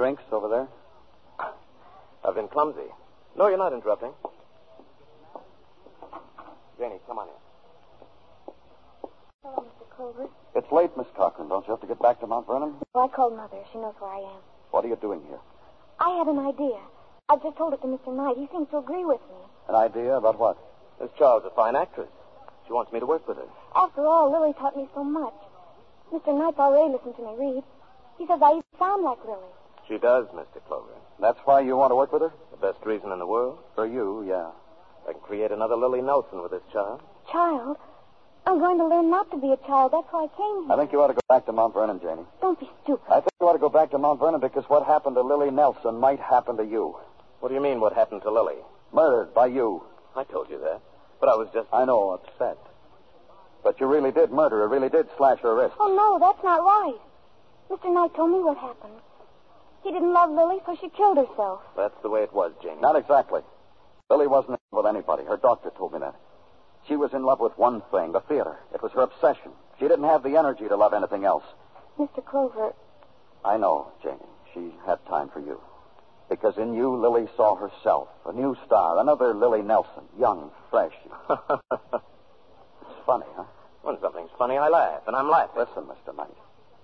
Drinks 0.00 0.22
over 0.32 0.48
there? 0.48 0.66
I've 2.24 2.34
been 2.34 2.48
clumsy. 2.48 2.88
No, 3.36 3.48
you're 3.48 3.58
not 3.58 3.74
interrupting. 3.74 4.12
Janie, 6.78 6.96
come 7.06 7.18
on 7.18 7.28
in. 7.28 7.34
Hello, 9.44 9.60
Mr. 9.60 9.94
Clover. 9.94 10.26
It's 10.56 10.72
late, 10.72 10.88
Miss 10.96 11.06
Cochran. 11.14 11.50
Don't 11.50 11.66
you 11.68 11.72
have 11.72 11.82
to 11.82 11.86
get 11.86 12.00
back 12.00 12.18
to 12.20 12.26
Mount 12.26 12.46
Vernon? 12.46 12.76
Well, 12.94 13.04
I 13.04 13.14
called 13.14 13.36
Mother. 13.36 13.58
She 13.72 13.76
knows 13.78 13.92
where 13.98 14.10
I 14.10 14.20
am. 14.20 14.40
What 14.70 14.86
are 14.86 14.88
you 14.88 14.96
doing 14.96 15.20
here? 15.28 15.38
I 15.98 16.16
had 16.16 16.28
an 16.28 16.38
idea. 16.38 16.80
I've 17.28 17.42
just 17.42 17.58
told 17.58 17.74
it 17.74 17.82
to 17.82 17.86
Mr. 17.86 18.08
Knight. 18.16 18.38
He 18.38 18.48
seems 18.50 18.70
to 18.70 18.78
agree 18.78 19.04
with 19.04 19.20
me. 19.28 19.36
An 19.68 19.74
idea 19.74 20.16
about 20.16 20.38
what? 20.38 20.56
Miss 20.98 21.10
Charles 21.18 21.44
is 21.44 21.52
a 21.52 21.54
fine 21.54 21.76
actress. 21.76 22.08
She 22.66 22.72
wants 22.72 22.90
me 22.90 23.00
to 23.00 23.06
work 23.06 23.28
with 23.28 23.36
her. 23.36 23.48
After 23.76 24.06
all, 24.06 24.32
Lily 24.32 24.54
taught 24.54 24.78
me 24.78 24.88
so 24.94 25.04
much. 25.04 25.36
Mr. 26.10 26.32
Knight's 26.32 26.58
already 26.58 26.88
listened 26.90 27.16
to 27.16 27.22
me 27.22 27.36
read. 27.36 27.64
He 28.16 28.26
says 28.26 28.40
I 28.40 28.52
even 28.52 28.78
sound 28.78 29.04
like 29.04 29.20
Lily. 29.28 29.52
She 29.90 29.98
does, 29.98 30.26
Mr. 30.28 30.62
Clover. 30.68 30.94
That's 31.20 31.38
why 31.44 31.60
you 31.60 31.76
want 31.76 31.90
to 31.90 31.96
work 31.96 32.12
with 32.12 32.22
her? 32.22 32.32
The 32.52 32.56
best 32.58 32.78
reason 32.86 33.10
in 33.10 33.18
the 33.18 33.26
world. 33.26 33.58
For 33.74 33.84
you, 33.84 34.24
yeah. 34.26 34.50
I 35.08 35.12
can 35.12 35.20
create 35.20 35.50
another 35.50 35.74
Lily 35.74 36.00
Nelson 36.00 36.40
with 36.40 36.52
this 36.52 36.62
child. 36.72 37.02
Child? 37.30 37.76
I'm 38.46 38.60
going 38.60 38.78
to 38.78 38.86
learn 38.86 39.10
not 39.10 39.28
to 39.32 39.36
be 39.36 39.50
a 39.50 39.56
child. 39.66 39.90
That's 39.92 40.06
why 40.12 40.24
I 40.24 40.36
came 40.36 40.64
here. 40.64 40.72
I 40.72 40.76
think 40.78 40.92
you 40.92 41.02
ought 41.02 41.08
to 41.08 41.14
go 41.14 41.26
back 41.28 41.44
to 41.46 41.52
Mount 41.52 41.74
Vernon, 41.74 41.98
Janie. 42.00 42.22
Don't 42.40 42.58
be 42.58 42.70
stupid. 42.84 43.10
I 43.10 43.18
think 43.18 43.32
you 43.40 43.48
ought 43.48 43.54
to 43.54 43.58
go 43.58 43.68
back 43.68 43.90
to 43.90 43.98
Mount 43.98 44.20
Vernon 44.20 44.40
because 44.40 44.64
what 44.68 44.86
happened 44.86 45.16
to 45.16 45.22
Lily 45.22 45.50
Nelson 45.50 45.98
might 45.98 46.20
happen 46.20 46.56
to 46.58 46.64
you. 46.64 46.96
What 47.40 47.48
do 47.48 47.54
you 47.56 47.60
mean, 47.60 47.80
what 47.80 47.92
happened 47.92 48.22
to 48.22 48.30
Lily? 48.30 48.62
Murdered 48.92 49.34
by 49.34 49.46
you. 49.46 49.82
I 50.14 50.22
told 50.22 50.50
you 50.50 50.60
that. 50.60 50.80
But 51.18 51.30
I 51.30 51.34
was 51.34 51.48
just. 51.52 51.66
I 51.72 51.84
know, 51.84 52.10
upset. 52.10 52.58
But 53.64 53.80
you 53.80 53.86
really 53.86 54.12
did 54.12 54.30
murder 54.30 54.60
her, 54.60 54.68
really 54.68 54.88
did 54.88 55.08
slash 55.16 55.40
her 55.40 55.54
wrist. 55.54 55.74
Oh, 55.80 55.94
no, 55.94 56.18
that's 56.24 56.42
not 56.44 56.62
right. 56.62 57.00
Mr. 57.70 57.92
Knight 57.92 58.14
told 58.14 58.30
me 58.30 58.38
what 58.38 58.56
happened. 58.56 58.94
He 59.82 59.90
didn't 59.90 60.12
love 60.12 60.30
Lily, 60.30 60.58
so 60.66 60.76
she 60.80 60.88
killed 60.90 61.16
herself. 61.16 61.60
That's 61.76 62.00
the 62.02 62.10
way 62.10 62.22
it 62.22 62.32
was, 62.32 62.52
Janie. 62.62 62.80
Not 62.80 62.96
exactly. 62.96 63.42
Lily 64.10 64.26
wasn't 64.26 64.60
in 64.60 64.76
love 64.76 64.84
with 64.84 64.94
anybody. 64.94 65.24
Her 65.24 65.36
doctor 65.36 65.70
told 65.76 65.92
me 65.92 66.00
that. 66.00 66.14
She 66.88 66.96
was 66.96 67.12
in 67.12 67.22
love 67.22 67.40
with 67.40 67.56
one 67.56 67.82
thing, 67.90 68.12
the 68.12 68.20
theater. 68.20 68.56
It 68.74 68.82
was 68.82 68.92
her 68.92 69.02
obsession. 69.02 69.52
She 69.78 69.88
didn't 69.88 70.04
have 70.04 70.22
the 70.22 70.36
energy 70.36 70.68
to 70.68 70.76
love 70.76 70.92
anything 70.92 71.24
else. 71.24 71.44
Mr. 71.98 72.24
Clover, 72.24 72.72
I 73.44 73.56
know, 73.56 73.92
Janie. 74.02 74.18
She 74.52 74.74
had 74.86 75.04
time 75.06 75.28
for 75.30 75.40
you. 75.40 75.60
Because 76.28 76.58
in 76.58 76.74
you, 76.74 76.94
Lily 76.96 77.28
saw 77.36 77.56
herself, 77.56 78.08
a 78.26 78.32
new 78.32 78.56
star, 78.66 78.98
another 78.98 79.34
Lily 79.34 79.62
Nelson, 79.62 80.04
young, 80.18 80.50
fresh. 80.70 80.92
it's 81.30 81.40
funny, 83.06 83.26
huh? 83.36 83.44
when 83.82 83.98
something's 84.00 84.30
funny, 84.38 84.56
I 84.56 84.68
laugh, 84.68 85.02
and 85.06 85.16
I'm 85.16 85.28
laughing. 85.28 85.56
Listen, 85.58 85.84
Mr. 85.84 86.16
Knight. 86.16 86.36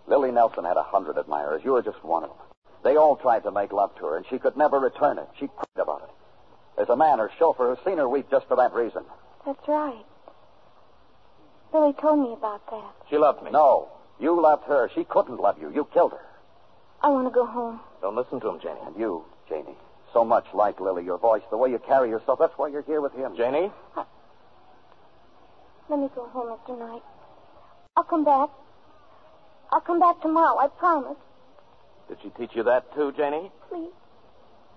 Lily 0.07 0.31
Nelson 0.31 0.65
had 0.65 0.77
a 0.77 0.83
hundred 0.83 1.19
admirers. 1.19 1.63
You 1.65 1.73
were 1.73 1.83
just 1.83 2.03
one 2.03 2.25
of 2.25 2.31
them. 2.31 2.39
They 2.85 2.97
all 2.97 3.17
tried 3.17 3.43
to 3.45 3.51
make 3.51 3.73
love 3.73 3.95
to 3.97 4.07
her, 4.07 4.17
and 4.17 4.27
she 4.31 4.39
could 4.39 4.57
never 4.57 4.79
return 4.79 5.19
it. 5.19 5.29
She 5.39 5.49
cried 5.49 5.83
about 5.83 6.03
it. 6.03 6.11
There's 6.77 6.89
a 6.89 6.97
man, 6.97 7.19
her 7.19 7.31
chauffeur, 7.39 7.75
who's 7.75 7.85
seen 7.85 7.99
her 7.99 8.09
weep 8.09 8.31
just 8.31 8.47
for 8.49 8.57
that 8.57 8.73
reason. 8.75 9.03
that's 9.45 9.67
right. 9.67 10.05
Lily 11.73 11.95
told 12.01 12.21
me 12.21 12.33
about 12.33 12.65
that. 12.71 12.95
She 13.11 13.19
loved 13.19 13.43
me. 13.43 13.51
No, 13.51 13.89
you 14.21 14.41
loved 14.41 14.65
her. 14.65 14.91
She 14.95 15.05
couldn't 15.05 15.41
love 15.41 15.57
you. 15.61 15.71
You 15.73 15.87
killed 15.93 16.13
her. 16.13 16.25
I 17.03 17.09
want 17.09 17.27
to 17.27 17.35
go 17.35 17.45
home. 17.45 17.81
Don't 18.01 18.15
listen 18.17 18.41
to 18.41 18.49
him, 18.49 18.61
Janie. 18.61 18.81
And 18.87 18.97
you, 18.97 19.25
Janie, 19.49 19.77
so 20.13 20.25
much 20.25 20.47
like 20.55 20.81
Lily, 20.81 21.05
your 21.05 21.19
voice, 21.19 21.43
the 21.51 21.57
way 21.57 21.71
you 21.71 21.79
carry 21.79 22.09
yourself, 22.09 22.39
that's 22.39 22.57
why 22.57 22.69
you're 22.69 22.83
here 22.83 23.01
with 23.01 23.13
him. 23.15 23.37
Janie? 23.37 23.71
Let 25.89 25.99
me 25.99 26.09
go 26.15 26.27
home, 26.29 26.57
Mr. 26.57 26.79
Knight. 26.79 27.03
I'll 27.97 28.05
come 28.05 28.25
back. 28.25 28.49
I'll 29.71 29.81
come 29.81 30.01
back 30.01 30.21
tomorrow, 30.23 30.59
I 30.59 30.69
promise. 30.69 31.17
Did 32.09 32.19
she 32.23 32.29
teach 32.31 32.51
you 32.55 32.63
that 32.65 32.95
too, 32.95 33.13
Janie? 33.17 33.51
Please. 33.69 33.93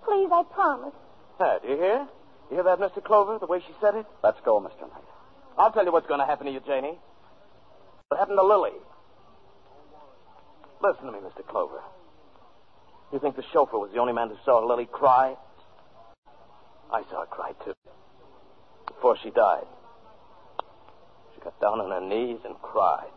Please, 0.04 0.30
I 0.32 0.44
promise. 0.54 0.94
Hey, 1.38 1.58
do 1.62 1.68
you 1.70 1.78
hear? 1.78 2.08
You 2.50 2.56
hear 2.56 2.64
that, 2.64 2.80
Mr. 2.80 3.04
Clover, 3.04 3.38
the 3.38 3.46
way 3.46 3.60
she 3.60 3.74
said 3.80 3.96
it? 3.96 4.06
Let's 4.24 4.40
go, 4.44 4.60
Mr. 4.60 4.82
Knight. 4.82 5.04
I'll 5.58 5.72
tell 5.72 5.86
you 5.86 5.92
what's 5.92 6.08
going 6.08 6.20
to 6.20 6.26
happen 6.26 6.48
to 6.48 6.52
you, 6.52 6.62
Janie. 6.66 6.98
What 8.08 8.20
happened 8.20 8.40
to 8.40 8.44
Lily? 8.44 8.72
Listen 10.82 11.06
to 11.06 11.12
me, 11.12 11.20
Mr. 11.20 11.46
Clover. 11.46 11.82
You 13.14 13.20
think 13.20 13.36
the 13.36 13.44
chauffeur 13.54 13.78
was 13.78 13.92
the 13.94 14.00
only 14.00 14.14
man 14.14 14.30
who 14.30 14.36
saw 14.46 14.66
Lily 14.66 14.88
cry? 14.92 15.36
I 16.92 17.04
saw 17.12 17.22
her 17.22 17.26
cry, 17.28 17.52
too. 17.64 17.74
Before 18.88 19.18
she 19.22 19.30
died. 19.30 19.68
She 21.36 21.42
got 21.42 21.60
down 21.62 21.80
on 21.80 21.92
her 21.92 22.02
knees 22.08 22.40
and 22.46 22.56
cried. 22.62 23.12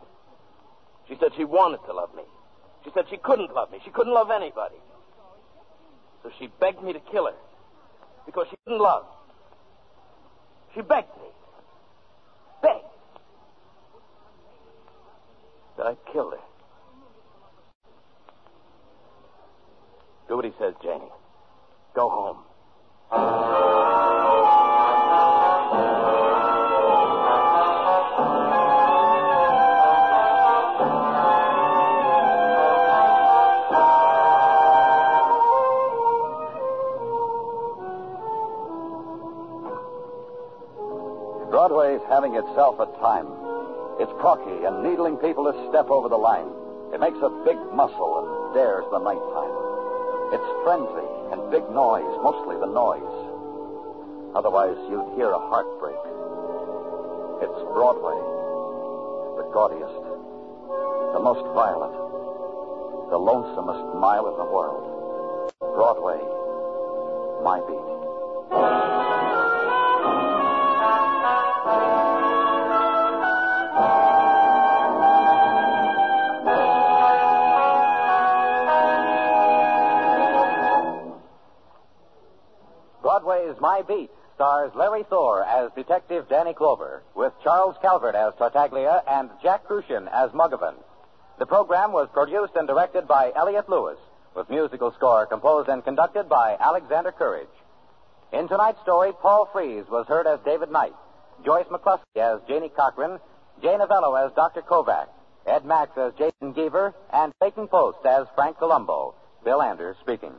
She 1.07 1.15
said 1.19 1.31
she 1.35 1.43
wanted 1.43 1.79
to 1.87 1.93
love 1.93 2.13
me. 2.15 2.23
She 2.83 2.91
said 2.93 3.05
she 3.09 3.17
couldn't 3.17 3.53
love 3.53 3.71
me. 3.71 3.79
She 3.83 3.91
couldn't 3.91 4.13
love 4.13 4.29
anybody. 4.29 4.75
So 6.21 6.31
she 6.39 6.49
begged 6.59 6.83
me 6.83 6.93
to 6.93 6.99
kill 7.11 7.25
her. 7.25 7.35
Because 8.25 8.47
she 8.49 8.55
couldn't 8.65 8.81
love. 8.81 9.05
She 10.75 10.81
begged 10.81 11.15
me. 11.17 11.27
Begged. 12.61 12.85
That 15.77 15.87
I 15.87 15.95
killed 16.11 16.33
her. 16.33 16.39
Do 20.27 20.37
what 20.37 20.45
he 20.45 20.51
says, 20.59 20.73
Janie. 20.81 21.11
Go 21.95 22.09
home. 22.09 23.72
Itself 42.53 42.77
a 42.77 42.85
time. 43.01 43.25
It's 43.97 44.13
cocky 44.21 44.61
and 44.61 44.85
needling 44.85 45.17
people 45.17 45.49
to 45.49 45.57
step 45.73 45.89
over 45.89 46.05
the 46.07 46.21
line. 46.21 46.45
It 46.93 47.01
makes 47.01 47.17
a 47.17 47.33
big 47.41 47.57
muscle 47.73 48.13
and 48.21 48.53
dares 48.53 48.85
the 48.93 49.01
nighttime. 49.01 49.57
It's 50.29 50.49
frenzy 50.61 51.09
and 51.33 51.49
big 51.49 51.65
noise, 51.73 52.13
mostly 52.21 52.53
the 52.61 52.69
noise. 52.69 53.17
Otherwise, 54.37 54.77
you'd 54.85 55.17
hear 55.17 55.33
a 55.33 55.41
heartbreak. 55.49 55.97
It's 57.41 57.59
Broadway, 57.73 58.21
the 59.41 59.49
gaudiest, 59.49 60.05
the 61.17 61.21
most 61.25 61.41
violent, 61.57 61.97
the 63.09 63.17
lonesomest 63.17 63.97
mile 63.97 64.29
in 64.29 64.37
the 64.37 64.45
world. 64.45 65.49
Broadway, 65.57 66.21
my 67.41 67.57
beat. 67.65 69.02
Broadway's 83.43 83.61
My 83.61 83.81
Beat 83.81 84.09
stars 84.35 84.71
Larry 84.73 85.03
Thor 85.09 85.43
as 85.43 85.69
Detective 85.75 86.29
Danny 86.29 86.53
Clover, 86.53 87.03
with 87.13 87.33
Charles 87.43 87.75
Calvert 87.81 88.15
as 88.15 88.33
Tartaglia 88.37 89.03
and 89.07 89.29
Jack 89.41 89.67
Kruschen 89.67 90.07
as 90.11 90.31
Muggavan. 90.31 90.75
The 91.39 91.45
program 91.45 91.91
was 91.91 92.07
produced 92.13 92.55
and 92.55 92.67
directed 92.67 93.05
by 93.05 93.33
Elliott 93.35 93.67
Lewis, 93.67 93.97
with 94.33 94.49
musical 94.49 94.93
score 94.93 95.25
composed 95.25 95.67
and 95.67 95.83
conducted 95.83 96.29
by 96.29 96.55
Alexander 96.57 97.11
Courage. 97.11 97.51
In 98.31 98.47
tonight's 98.47 98.81
story, 98.81 99.11
Paul 99.21 99.49
Frees 99.51 99.89
was 99.89 100.07
heard 100.07 100.25
as 100.25 100.39
David 100.45 100.71
Knight, 100.71 100.93
Joyce 101.43 101.67
McCluskey 101.67 102.17
as 102.17 102.39
Janie 102.47 102.69
Cochran, 102.69 103.19
Jay 103.61 103.75
Novello 103.75 104.15
as 104.15 104.31
Dr. 104.35 104.61
Kovac, 104.61 105.07
Ed 105.45 105.65
Max 105.65 105.91
as 105.97 106.13
Jason 106.13 106.53
Geever, 106.53 106.93
and 107.11 107.33
Clayton 107.39 107.67
Post 107.67 108.05
as 108.05 108.25
Frank 108.35 108.57
Colombo. 108.57 109.15
Bill 109.43 109.61
Anders 109.61 109.97
speaking. 110.01 110.33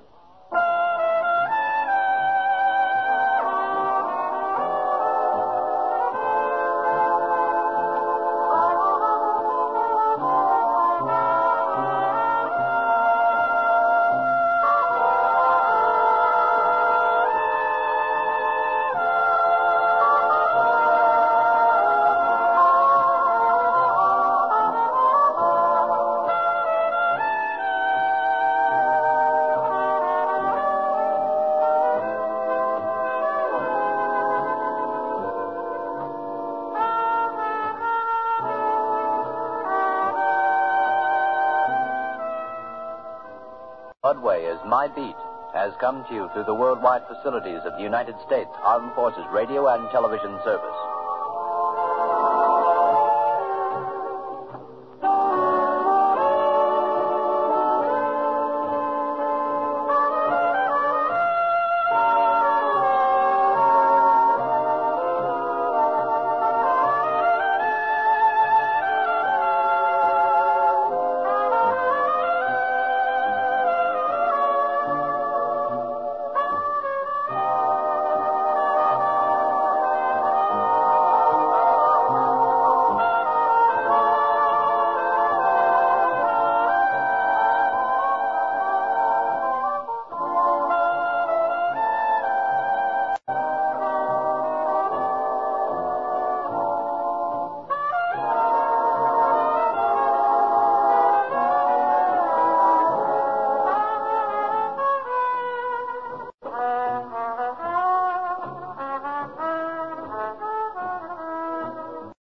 My 44.75 44.89
Beat 44.89 45.15
has 45.55 45.73
come 45.79 46.05
to 46.09 46.13
you 46.13 46.29
through 46.33 46.51
the 46.51 46.55
worldwide 46.55 47.07
facilities 47.07 47.61
of 47.65 47.77
the 47.77 47.83
United 47.85 48.17
States 48.27 48.51
Armed 48.65 48.93
Forces 48.97 49.23
Radio 49.31 49.69
and 49.69 49.89
Television 49.93 50.37
Service. 50.43 50.94